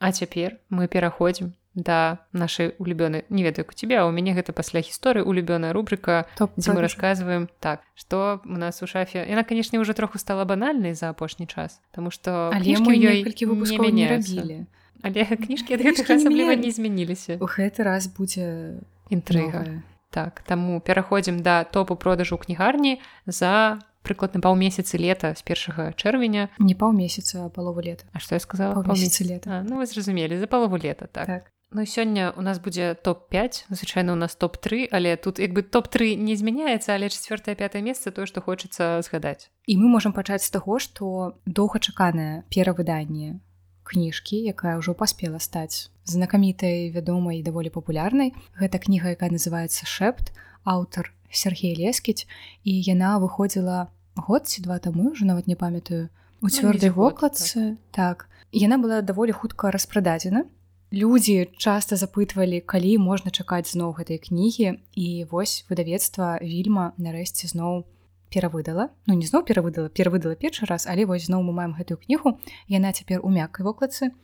[0.00, 4.52] А цяпер мы пераходзім да нашай улюбёнай не ведаю у тебе а у мяне гэта
[4.52, 9.24] пасля гісторыі улюбёная рубрика топ дзе мы рассказываем так что у нас у шафе?
[9.28, 13.92] Яна канешне уже троху стала банальнай за апошні час тому что але мы некалькі выпускаў
[13.92, 14.66] не рабілі
[15.02, 18.80] але кніжкі асабліва не змяніліся у гэты раз будзе
[19.10, 26.48] інтрыга так таму пераходзім да топу продажу кнігарні за прыкладна паўмесяцы лета з першага чэрвеня
[26.58, 28.04] не паўмесяца палову лета.
[28.12, 28.82] А што я сказала?
[28.84, 29.62] Месяцы лета.
[29.68, 31.52] Ну вы зразумелі за палову лета так, так.
[31.72, 36.16] Ну сёння у нас будзе топ-5 звычайна у нас топ-3 але тут як бы топ-3
[36.16, 40.50] не змяняецца але чавёртае пятое месца тое што хочацца згадаць і мы можемм пачаць з
[40.50, 43.38] таго што доўгачаканае перавыданне
[43.90, 48.34] кніжкі якая ўжо паспела стаць знакамітай вядомай даволі папулярнай.
[48.54, 50.30] Гэта кніга якая называется шэпт
[50.64, 52.26] аўтар Сергей лескіць.
[52.62, 56.10] І яна выходзіла год ці два таму ўжо нават не памятаю
[56.42, 57.76] у ну, цвёрдай ну, вокладцы.
[57.90, 58.26] Так.
[58.26, 60.44] так яна была даволі хутка распрададзена.
[60.90, 64.82] Людзі часта запытвалі калі можна чакаць зноў гэтай кнігі.
[64.94, 67.86] І вось выдавецтва вільма нарэшце зноў
[68.30, 68.90] перавыдала.
[69.06, 72.38] Ну не зноў перавыдала перавыдала першы раз але вось зноў мы маем гэтую кнігу.
[72.70, 74.14] Яна цяпер у мяккай вокладцы.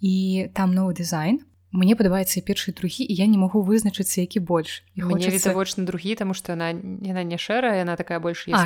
[0.00, 1.42] І там новы дызайн.
[1.68, 4.84] Мне падабаецца першы другі і я не магу вызначыцца які больш.
[4.94, 5.28] І хочется...
[5.28, 8.64] відавочна другі тому что она яна не шэрая яна такая больш яна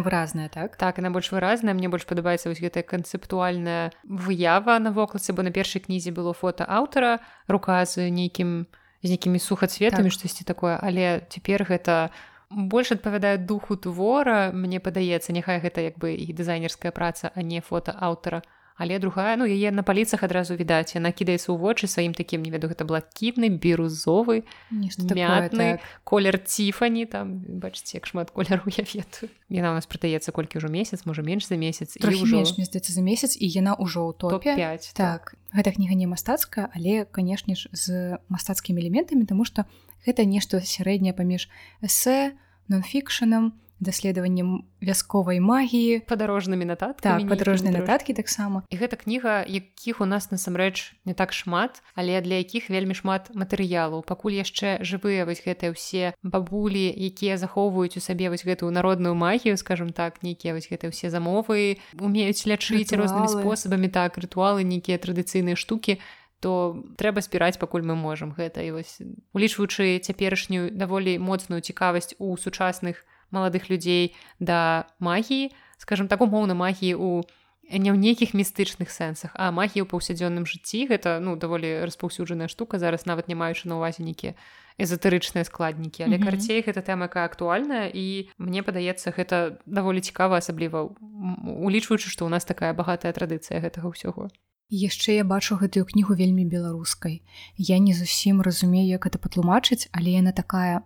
[0.00, 0.76] выразная так?
[0.76, 1.74] Так она больш выразная.
[1.74, 6.62] Мне больш падабаецца вось гэтая канцэптуальная выява на вокладцы бо на першай кнізе было фото
[6.62, 7.18] аўтара
[7.48, 8.66] рука з нейкім
[9.02, 10.12] з нейкімі сухацветамі так.
[10.12, 10.78] штосьці такое.
[10.80, 16.32] Але цяпер гэта у больш адпавядае духу твора мне падаецца няхай гэта як бы і
[16.32, 18.42] дызайнерская праца а не фото аўтара
[18.76, 22.52] але другая ну яе на паліцах адразу відаць яна кідаецца ў вочы сваім такім не
[22.52, 25.84] веду гэта блакітны бірузовы мятны так.
[26.04, 30.68] колер ціфані там бачыце як шмат колеру я ведаю яна у нас прадаецца колькі ўжо
[30.68, 34.92] месяц можа менш за месяц ўжо здаецца за месяц і яна ўжо ў топе 5
[34.92, 39.64] так гэта кніга не мастацкая але канешне ж з мастацкімі элементамі тому что
[40.06, 41.50] гэта нешта сярэдняе паміж
[41.82, 42.38] эсэ
[42.70, 50.08] нонфікшанам даследаваннем вясковай магіі падарожнымі натат так, падарожныя нататкі таксама і гэта кніга якіх у
[50.08, 55.44] нас насамрэч не так шмат але для якіх вельмі шмат матэрыялаў пакуль яшчэ жывыя вось
[55.44, 60.72] гэтыя ўсе бабулі якія захоўваюць у сабе вось гэтую народную магію скажем так нейкія вось
[60.72, 66.00] гэтыя ўсе замовы умеюць лячыць рознымі спосабамі так рытуалы нейкія традыцыйныя штукі
[66.46, 68.62] то трэба спіраць пакуль мы можам гэта.
[68.62, 69.02] І вось
[69.34, 73.02] улічваючы цяперашнюю даволі моцную цікавасць у сучасных
[73.34, 75.50] маладых людзей да магіі
[75.82, 77.26] скажем так умоўна магіі у
[77.66, 80.86] не ў нейкіх містычных сэнсах а магіі ў паўсядзённым жыцці.
[80.86, 82.78] Гэта ну даволі распаўсюджаная штука.
[82.78, 84.38] Зараз нават не маючы на ўвазе нейкія
[84.78, 86.06] эзотэрычныя складнікі.
[86.06, 86.30] Але mm -hmm.
[86.30, 90.94] карцей гэта тэма якая актуальная і мне падаецца гэта даволі цікава асабліва
[91.42, 94.30] улічваючы што ў нас такая багатая традыцыя гэтага ўсяго
[94.70, 97.22] яшчэ я бачу гэтую кнігу вельмі беларускай.
[97.56, 100.82] Я не зусім разумею як это патлумачыць але яна такая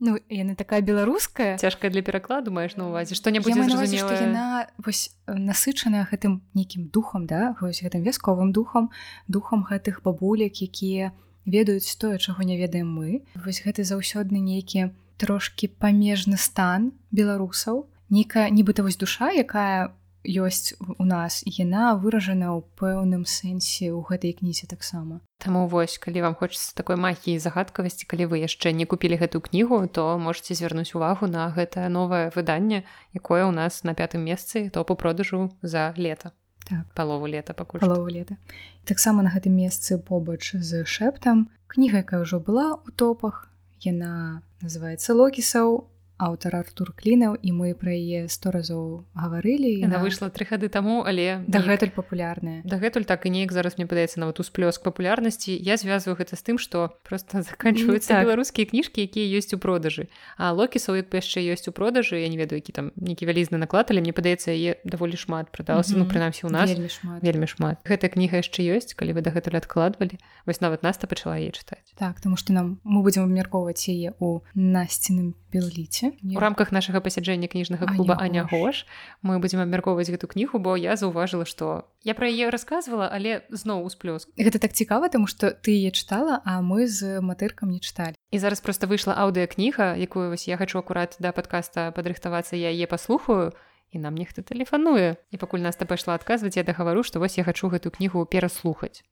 [0.00, 1.58] ну яна такая беларуская.
[1.58, 7.82] Цяжкая для перакладу маеш на увазе што-небудзь яна вось насычаная гэтым нейкім духам да вось
[7.82, 8.90] гэтым вясковым духам
[9.28, 11.12] духам гэтых бабулек якія
[11.46, 13.24] ведаюць тое чаго не ведаем мы.
[13.34, 20.74] Вось гэты заўсёдны нейкі трошки памежны стан беларусаў нейкая нібыта вось душа якая у ёсць
[20.80, 25.20] у нас яна выражана ў пэўным сэнсе ў гэтай кнізе таксама.
[25.38, 29.84] Таму вось калі вам хочется такой магіі загадкавасці калі вы яшчэ не купілі гэтую кнігу
[29.92, 34.84] то можете звярнуць увагу на гэтае новае выданне якое ў нас на пятым месцы то
[34.84, 36.32] по продажу за лета.
[36.64, 36.88] Так.
[36.96, 38.40] палову лета пакуль палову лета.
[38.88, 43.52] Таксама на гэтым месцы побач з шэптам кніга якая ўжо была ў топах
[43.84, 45.84] яна называется локісаў
[46.18, 51.02] аўтар Артур клінаў і мы пра яе сто разоў гаварылі яна выйшла тры хады таму
[51.02, 52.62] але дагэтуль папулярная.
[52.62, 55.50] Дагэтуль так і неяк зараз мне падаецца нават усплёск папулярнасці.
[55.58, 58.24] Я звязваю гэта з тым што просто заканчваюцца так.
[58.24, 60.06] беларускія кніжкі якія ёсць у продажы.
[60.38, 63.90] А локісаў як яшчэ ёсць у продажы я не ведаю які там нейкі вялізны наклад
[63.90, 66.06] але мне падаецца яе даволі шмат прадалася mm -hmm.
[66.06, 67.22] ну прынамсі у нас вельмі шмат.
[67.22, 67.82] вельмі шмат.
[67.82, 70.18] Гэтая кніга яшчэ ёсць калі вы дагэтуль адкладвалі.
[70.46, 71.90] Вось нават наста пачала яе чытаць.
[71.98, 77.48] Так тому что нам мы будзем абмяркоўваць яе у насценым белліце у рамках нашага пасяджэння
[77.48, 78.84] кніжнага клуба аня гош.
[79.22, 83.84] Мы будзем абмяркоўваць гэту кнігу бо я заўважыла што я пра яе рассказывала але зноў
[83.88, 84.28] усплёск.
[84.36, 88.18] Гэта так цікава тому что ты яе чытала а мы з матыркам не чыталі.
[88.30, 92.86] І зараз просто выйшла аўдыакніга якую вось я хочу акурат да падкаста падрыхтавацца я яе
[92.86, 93.52] паслухаю
[93.94, 95.16] і нам нехта тэлефануе.
[95.30, 99.06] І пакуль нас та пайшла адказваць я дагавару што вось я хачу гэту кнігу пераслухаць.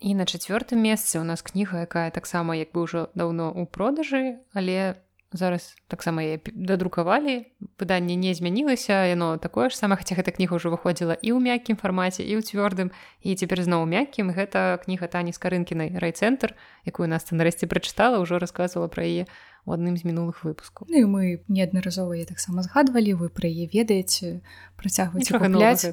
[0.00, 4.40] І на чацвёртым месцы у нас кніга якая таксама як бы ўжо даўно ў продажы
[4.56, 4.96] але
[5.32, 6.22] зараз таксама
[6.54, 7.46] дадрукавалі
[7.78, 11.78] выданне не змянілася яно такое ж сама хаця гэта кніга ўжо выходзіла і ў мяккім
[11.78, 12.90] фармаце і ў цвёрдым
[13.22, 14.34] і цяпер зноў мяккім.
[14.34, 19.30] Гэта кніга тані скарынкінай райцэнтр якую нас ты нарэшце прачытала ўжо расказвала пра яе
[19.66, 20.90] у адным з мінулых выпускаў.
[20.90, 24.42] Ну і мы неаднаразова я таксама згадвалі вы пра яе ведаеце
[24.74, 25.30] працягваць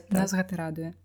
[0.09, 0.97] нас гэта радуе.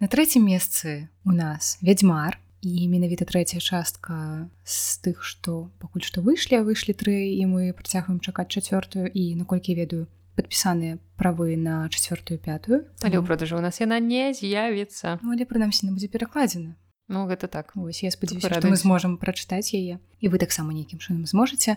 [0.00, 6.24] На трэцім месцы у нас вядзьмар і менавіта трэцяя частка з тых што пакуль што
[6.24, 9.12] выйшлі выйшлі тры і мы працягваем чакаць чацвёртую.
[9.12, 12.88] І наколькі ведаю падпісаныя правы на чацвёртую пятую.
[13.04, 15.20] Але ў продажу у нас яна не з'явіцца.
[15.22, 16.74] Ну, але прынамсі будзе перакладзена.
[17.08, 17.76] Ну гэта так.
[17.76, 20.00] Ось я спадзяюся мы зможам прачытаць яе.
[20.24, 21.76] І вы таксама нейкім чынам зможаце.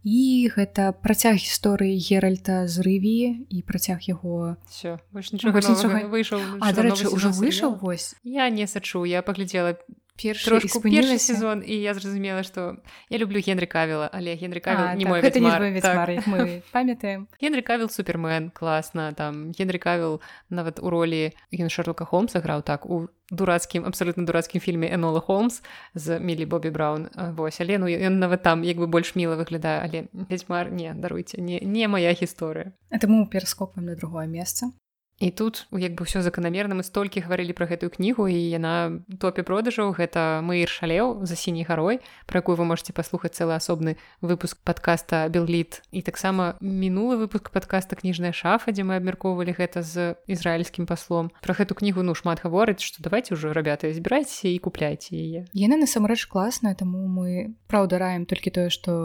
[0.00, 4.56] І гэта працяг гісторыі геральта з рыві і працяг яго
[6.08, 6.40] выйшаў
[7.12, 8.16] ўжо выйшаў вось.
[8.24, 9.76] Я не сачу я паглядзела
[10.20, 12.76] першы першы сезон і я зразумела што
[13.08, 16.62] я люблю генры кавіла але генры кавіл не мой так.
[16.72, 20.20] памятаем генры кавіл супермен класна там генры кавіл
[20.50, 25.62] нават у ролі ген шарлока холмса граў так у дурацкім абсолютно дурацкім фільме энола холмс
[25.94, 27.08] з мілі бобі браун.
[27.36, 31.40] Вось але ну ён нават там як бы больш міла выглядае але ведьмар не даруйце
[31.40, 34.72] не не моя гісторыя это мы пераскопаем на другое месца
[35.20, 39.44] І тут як бы ўсё заканамерна мы столькі гаварылі пра гэтую кнігу і яна топе
[39.44, 39.92] продажаў.
[39.92, 44.56] Гэта мы ір шалеў за сіняй гарой пра якую вы можете паслухаць цэлы асобны выпуск
[44.64, 50.88] подкаста белліт і таксама мінулы выпуск подкаста кніжная шафа дзе мы абмяркоўвалі гэта з ізраільскім
[50.88, 51.28] паслом.
[51.44, 55.44] Про гэту кнігу ну шмат гаворыць што давайте ўжо рабята збірайце і купляйте яе.
[55.52, 58.96] Яна насамрэч класная таму мы праўдараем толькі тое што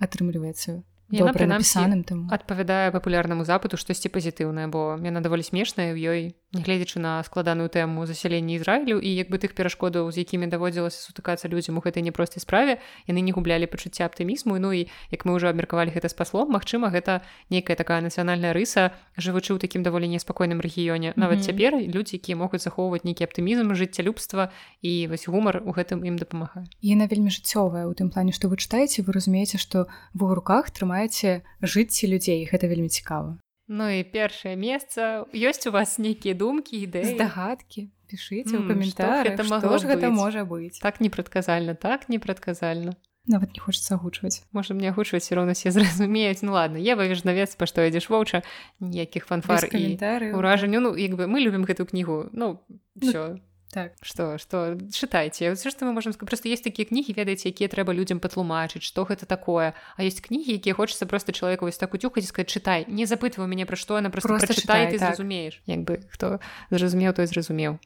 [0.00, 0.80] атрымліваецца
[1.10, 6.20] напісаным там адпавядае папулярнаму запыту штосьці пазітыўнае бо яна даволі смешная ў ёй
[6.58, 11.48] нягледзячы на складаную тэму засялення Ізраілю і як бы тых перашкодаў з якімі даводзілася сутыкацца
[11.48, 14.58] людзям у гэтай непростай справе яны не гублялі пачуцця аптымізму.
[14.58, 19.54] Ну і як мы ўжо абмеркавалі гэта спаслом Мачыма гэта нейкая такая нацыянальная рыса жывучы
[19.54, 21.14] ў такім даволі неспакойным рэгіёне.
[21.16, 21.46] Нават mm -hmm.
[21.46, 24.50] цяпер людзі якія могуць захоўваць нейкі аптымізм жыццялюбства
[24.82, 26.66] і вось гумар у гэтым ім дапамагае.
[26.82, 30.96] Яна вельмі жыццёвая у тым плане што вы чытаеце вы разумееце што в руках трымае
[30.96, 36.78] маеце жыцці людзей гэта вельмі цікава Ну і першае месца ёсць у вас нейкія думкі
[36.86, 39.34] ідэі здагадкі пішыце ў каментарах
[39.82, 42.94] гэта можа быць так непрадказальна так непрадказальна
[43.26, 44.44] нават не хочется агучваць.
[44.52, 46.42] Можа мне агучваць роўна все зразумеюць.
[46.42, 48.42] Ну ладно я вывежнавец па што ідзеш воўча
[48.80, 49.98] ніякіх фанфар і
[50.30, 52.30] ўражанню ну як бы мы любім гэту кнігу.
[52.32, 52.62] Ну
[52.94, 53.40] все ну,
[53.76, 53.92] так.
[54.00, 58.24] Что что чытайце все что мы можем просто есть такія кнігі ведаеце якія трэба людям
[58.24, 59.76] патлумачыць что гэта такое.
[59.96, 63.66] А есть кнігі якія хочется просто человеку вось так уцюхаць сказать чытай не запытваю мяне
[63.66, 65.12] пра што она просто, просто чытай ты так.
[65.12, 66.40] зразумееш як бы хто
[66.70, 67.76] зразумеў той зразумеў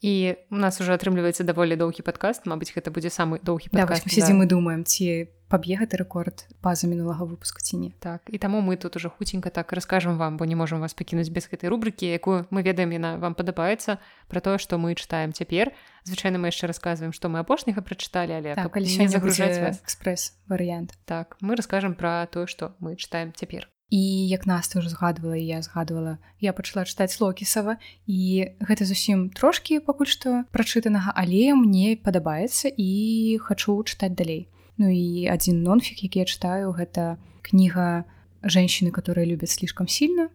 [0.00, 4.34] і у нас уже атрымліваецца даволі доўгі падкаст Мабыць гэта будзе самы доўгі да, да.
[4.34, 8.76] мы думаем ці паб'е гэты рэкорд паза мінулага выпуску ці не так і таму мы
[8.76, 12.46] тут уже хуценька так раскажам вам бо не можам вас пакінуць без гэтай рубрыкі якую
[12.50, 13.98] мы ведаем яна вам падабаецца
[14.28, 15.72] про тое што мы чытаем цяпер
[16.04, 21.36] звычайна мы яшчэ расказваем што мы апошняга прачыталі але так, калі загружаць экспрэс варыянт так
[21.40, 25.62] мы раскажам пра тое што мы чытаем цяпер і як нас ты уже згадвала я
[25.62, 32.68] згадвала я пачала чытаць локісава і гэта зусім трошкі пакуль што прачытанага але мне падабаецца
[32.68, 34.48] і хачу чытаць далей.
[34.76, 38.04] Ну і адзін нонфік які я чытаю гэта кніга
[38.42, 40.28] женщины которые любят слишком сильно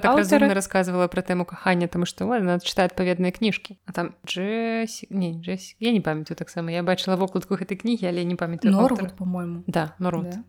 [0.00, 5.06] так рассказывала про тэму кахання тому что она читает адпаведныя кніжкі а там Джесси...
[5.10, 5.76] не Джесси...
[5.80, 8.74] я не памятаю таксама я бачыла вокладку гэтай кнігі але не памятаю
[9.16, 9.94] по-моему да,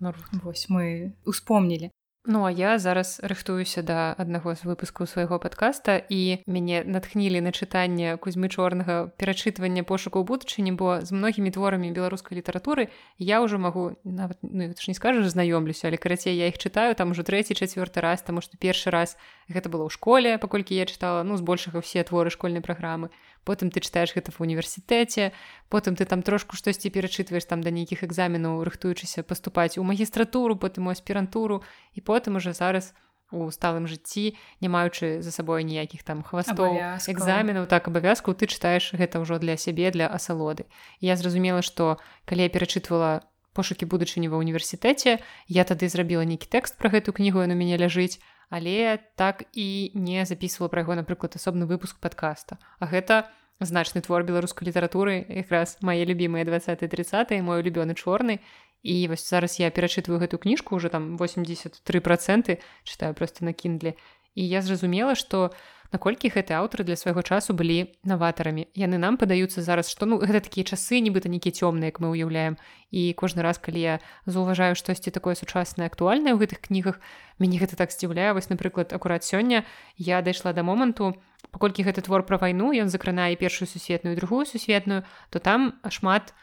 [0.01, 0.13] да.
[0.43, 1.91] вось мы успомнілі
[2.27, 7.53] Ну а я зараз рыхтуюся да аднаго з выпускаў свайго падкаста і мяне натхнілі на
[7.53, 12.89] чытанне кузьмы чорнага перачытвання пошуку будучыні бо з многімі творамі беларускай літаратуры
[13.21, 17.13] я ўжо магу нават ну, ж не скажаш знаёмлюся але карацей я іх чытаю там
[17.13, 21.21] ужо трэці чацвёрты раз таму што першы раз гэта было ў школе паколькі я чытала
[21.21, 23.13] ну збольшага ўсе творы школьнай праграмы
[23.45, 25.31] потым ты чытаеш гэта в універсітэце
[25.69, 30.89] потым ты там трошку штосьці перачытваеш там да нейкіх экзаменаў рыхтуючыся паступаць у магістратуру потым
[30.89, 31.61] у аспірантуру
[31.93, 32.91] і потым уже зараз
[33.31, 38.93] у сталым жыцці не маючы за сабой ніякіх там хвастоў экзаменаў так абавязку ты чытаеш
[38.93, 40.65] гэта ўжо для сябе для асалоды.
[40.99, 46.77] Я зразумела што калі я перачытвала пошукі будучыні ва ўніверсітэце я тады зрабіла нейкі тэкст
[46.77, 51.65] пра гэту кнігу на мяне ляжыць але так і не записывала пра яго напрыклад асобны
[51.65, 53.25] выпуск подкаста а гэта
[53.59, 58.39] значны твор беларускай літаратуры якраз мае любімыя 20 30 мой улюбёны чорны.
[58.85, 63.95] І вось зараз я перачытваю гэту кніжку уже там 83 проценты чытаю просто на кіндле.
[64.35, 65.51] І я зразумела что
[65.95, 68.67] наколькі гэты аўтары для свайго часу былі наватарамі.
[68.75, 72.59] Яны нам падаюцца зараз што ну гэта такія часы нібыта нейкі цёмныя як мы ўяўляем.
[72.91, 73.95] І кожны раз калі я
[74.27, 76.99] заўважаю штосьці такое сучаснае актуальнае ў гэтых кнігах
[77.39, 78.35] мяне гэта так здзіўляе.
[78.35, 79.63] Вось напрыклад акурат сёння
[79.95, 81.15] я дайшла да моманту
[81.55, 86.35] паколькі гэты твор пра вайну ён закранае першую сусветную другую сусветную то там шмат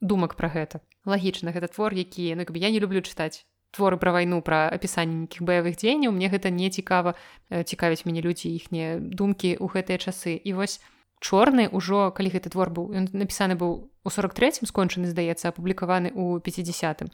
[0.00, 0.80] думак пра гэта.
[1.04, 3.44] Лагічна гэта твор які ну, я не люблю чытаць
[3.74, 7.18] творы пра вайну пра апісанне нейкіх баявых дзеянняў мне гэта не цікава
[7.50, 10.38] э, цікавіць мяне людзі іхнія думкі ў гэтыя часы.
[10.38, 10.78] І вось
[11.24, 17.08] чорны ўжо калі гэты твор быў напісаны быў у 43 скончаны здаецца апублікаваны ў 50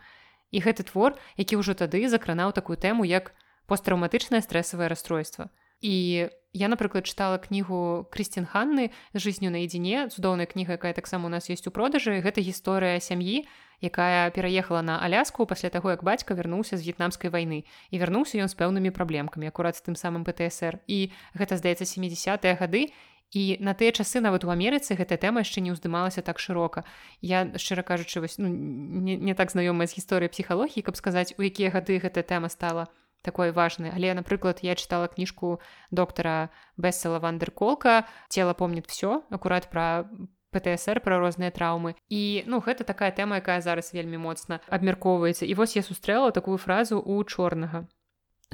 [0.51, 3.31] і гэты твор які ўжо тады закранаў такую тэму як
[3.70, 5.47] посттраўматычнае стрэсавае расстройство
[5.81, 11.48] і я напрыклад чытала кнігу крысцін ханны жизнью наедзіне цудоўная кніга якая таксама у нас
[11.48, 13.47] есть у продажы гэта гісторыя сям'і
[13.81, 18.48] якая пераехала на аляску пасля таго як бацька вярнуўся з в'етнамскай вайны і вярнуўся ён
[18.48, 22.93] з пэўнымі праблемкамі акурат з тым самым птср і гэта здаецца 70-е гады.
[23.31, 26.82] І на тыя часы нават у Амерыцы гэтая тэма яшчэ не ўздымалася так шырока.
[27.23, 31.47] Я шчыра кажучы вось ну, не, не так знаёмая з гісторыі псіхалогіі каб сказаць у
[31.47, 32.90] якія гады гэтая тэма стала
[33.22, 35.60] такой важны але напрыклад я чытала кніжку
[35.90, 40.09] доктара бесела вандерколка цела помнит все акурат пра
[40.51, 45.55] ПТСР пра розныя траўмы і ну гэта такая тэма якая зараз вельмі моцна абмяркоўваецца і
[45.55, 47.86] вось я сустрэла такую фразу у чорнага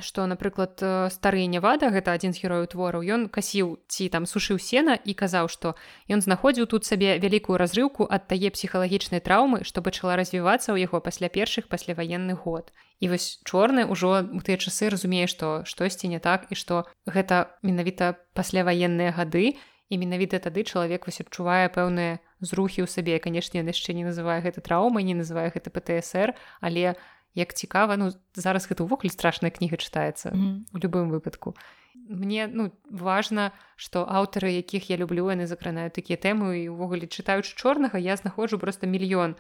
[0.02, 4.60] што напрыклад э, стары невада гэта адзін з герояў твораў ён касіў ці там сушыў
[4.60, 5.72] сена і казаў што
[6.12, 11.00] ён знаходзіў тут сабе вялікую разрыўку ад тае псіхалагічнай траўмы што пачала развівацца ў яго
[11.00, 12.72] пасля першых пасляваенны год.
[13.00, 17.56] І вось чорны ўжо у тыя часы разумее што штосьці не так і што гэта
[17.64, 19.56] менавіта пасляваенныя гады
[19.88, 23.16] і менавіта тады чалавек вось адчувае пэўныя зрухі ў сабе.
[23.16, 26.96] Канешне яшчэ не называе гэта траўмай не называе гэта птср але
[27.36, 30.56] як цікава ну зараз гэта ўвогуле страшная кніга чытаецца mm -hmm.
[30.74, 31.54] у любым выпадку
[32.08, 37.54] мне ну важна што аўтары якіх я люблю яны закранаюць такія тэмы і увогуле чытаючы
[37.54, 39.36] чорнага я знаходжу просто мільён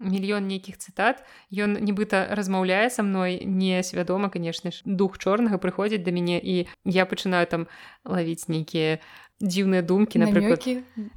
[0.00, 1.22] мільён нейкіх цытат
[1.52, 4.82] ён нібыта размаўляе са мной несвядома канешне ж.
[4.84, 7.68] Дух чорнага прыходзіць да мяне і я пачынаю там
[8.04, 8.98] лавіць нейкія
[9.40, 10.60] дзіўныя думкі напрыклад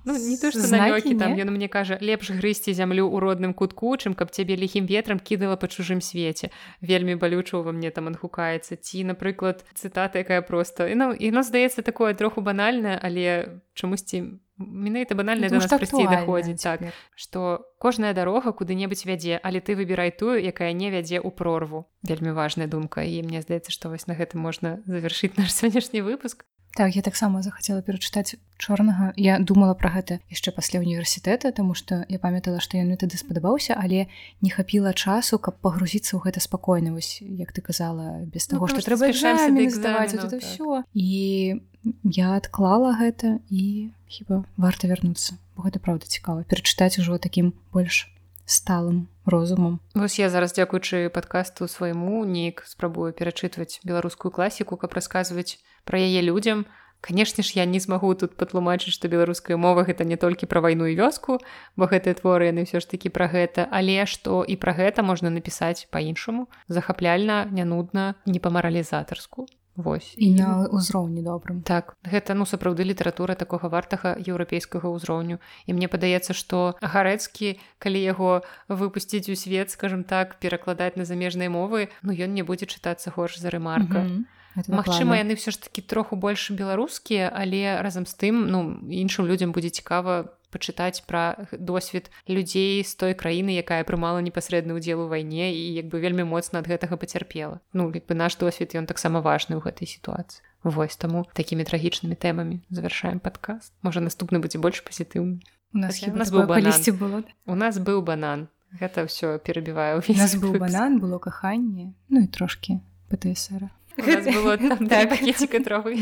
[0.07, 4.15] ну, не то знакі там ён мне кажа лепш грызці зямлю ў родным кутку чым
[4.15, 6.47] каб цябе ліхім ветрам кідала па чужым свеце
[6.79, 11.51] вельмі балюча ва мне там адгукаецца ці напрыклад цытата якая проста і ну і нас
[11.51, 16.81] здаецца такое троху банальна але чамусьці менавіта банальна да нас прасцей даходзіць так
[17.15, 21.89] што кожная дарога куды-небудзь вядзе але ты выбірай тую якая не вядзе ў прорву.
[22.03, 26.45] Вельмі важная думка і мне здаецца што вось на гэтым можна завяршыць наш сённяшні выпуск
[26.75, 29.13] Так я таксама захацела перачытаць чорнага.
[29.15, 33.17] Я думала пра гэта яшчэ пасля універсітэта тому что я памятала што ён мне тады
[33.17, 34.07] спадабаўся але
[34.41, 36.93] не хапіла часу каб пагрузіцца ў гэта спакойна.
[36.93, 41.61] Вось як ты казала без ну, таго што трэба здаваць это все і
[42.03, 48.12] я адклала гэта і хіба варта вярнуцца бо гэта правда цікава перачытаць ужо такім больш
[48.45, 49.79] сталым розумам.
[49.95, 56.21] Вось я зараз дзякуючы падкасту свайму неяк спрабую перачытваць беларускую класіку каб расказваць пра яе
[56.21, 56.65] людзям.
[57.03, 60.87] Канешне ж я не змагу тут патлумачыць што беларуская мова гэта не толькі пра вайну
[60.87, 61.39] і вёску
[61.75, 65.27] бо гэтыя творы яны ўсё ж такі пра гэта але што і пра гэта можна
[65.27, 70.13] напісаць па-іншаму захапляльна не нудна не па-маралізатарску Вось.
[70.21, 71.65] І на ўзроўні добрым.
[71.65, 71.97] Так.
[72.05, 75.41] Гэта ну сапраўды літаратура такога вартага еўрапейскага ўзроўню.
[75.65, 81.49] І мне падаецца што гарэцкі калі яго выпусціць у свет скажем так перакладаць на замежныя
[81.49, 84.05] мовы ну ён не будзе чытацца горш за рэмарка.
[84.05, 84.23] Mm -hmm.
[84.69, 89.51] Магчыма яны ўсё ж такі троху больш беларускія але разам з тым ну іншым людзям
[89.51, 95.49] будзе цікава пачытаць пра досвед людзей з той краіны якая прымала непасрэдны ўдзел у вайне
[95.49, 97.59] і як бы вельмі моцна ад гэтага пацярпела.
[97.73, 100.45] Ну як бы наш досвед ён таксама важны ў гэтай сітуацыі.
[100.61, 105.41] Вось таму такімі трагічнымі тэмамі завяршаем падказ можа наступны будзе больш пазітыўны.
[105.73, 108.47] У нас так, у нас быў калісьці было у нас быў банан.
[108.73, 113.73] Гэта ўсё перабіваю у нас быў банан было каханне ну і трошки птсра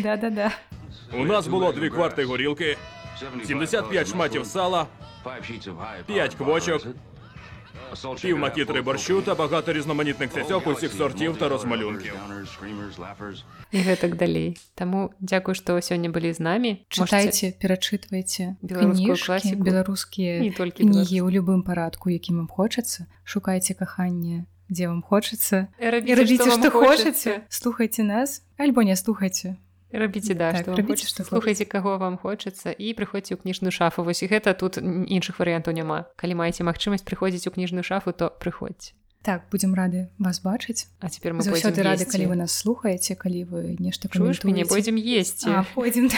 [0.01, 0.51] да-да-да.
[1.13, 2.77] У нас було дві кварти горілки,
[3.45, 4.87] 75 шматів сала,
[6.07, 6.81] 5 квочок
[8.21, 12.13] Пів макітри борщу та багато різноманітних цяцьок усіх сортів та розмалюнків.
[13.71, 19.63] і гэтак далей Таму дзякую што сёння былі з намі чытайце перачытвайце беларускую кніжкі, класіку.
[19.63, 25.67] беларускія не толькі кнігі ў любым парадку якім вам хочацца шукайце каханне дзе вам хочацца
[25.79, 29.55] і рабіце што хочаце слухайце нас альбо не слухайце
[29.93, 34.03] рабіце да Так, што рабіце, што слухайце каго вам хочацца і прыходзьце ў кніжную шафу.
[34.03, 36.07] Вось і гэта тут іншых варыянтаў няма.
[36.15, 38.95] Калі маеце магчымасць прыходзіць у кніжную шафу то прыходзьце.
[39.21, 40.89] Так будзем рады вас бачыць.
[40.99, 44.97] А цяпер мы заўсёды рады калі вы нас слухаеце калі вы нешта чуеш мяне пойдзем
[44.97, 45.49] есці.
[45.49, 46.09] А, пойдзем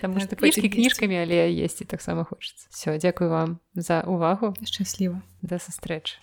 [0.00, 0.68] Таму так, што есці.
[0.68, 2.66] кніжкамі але есці таксама хочацца.
[2.70, 4.54] Все дзякую вам за увагу.
[4.62, 5.22] Шчасліва.
[5.42, 6.18] Да сустрэчы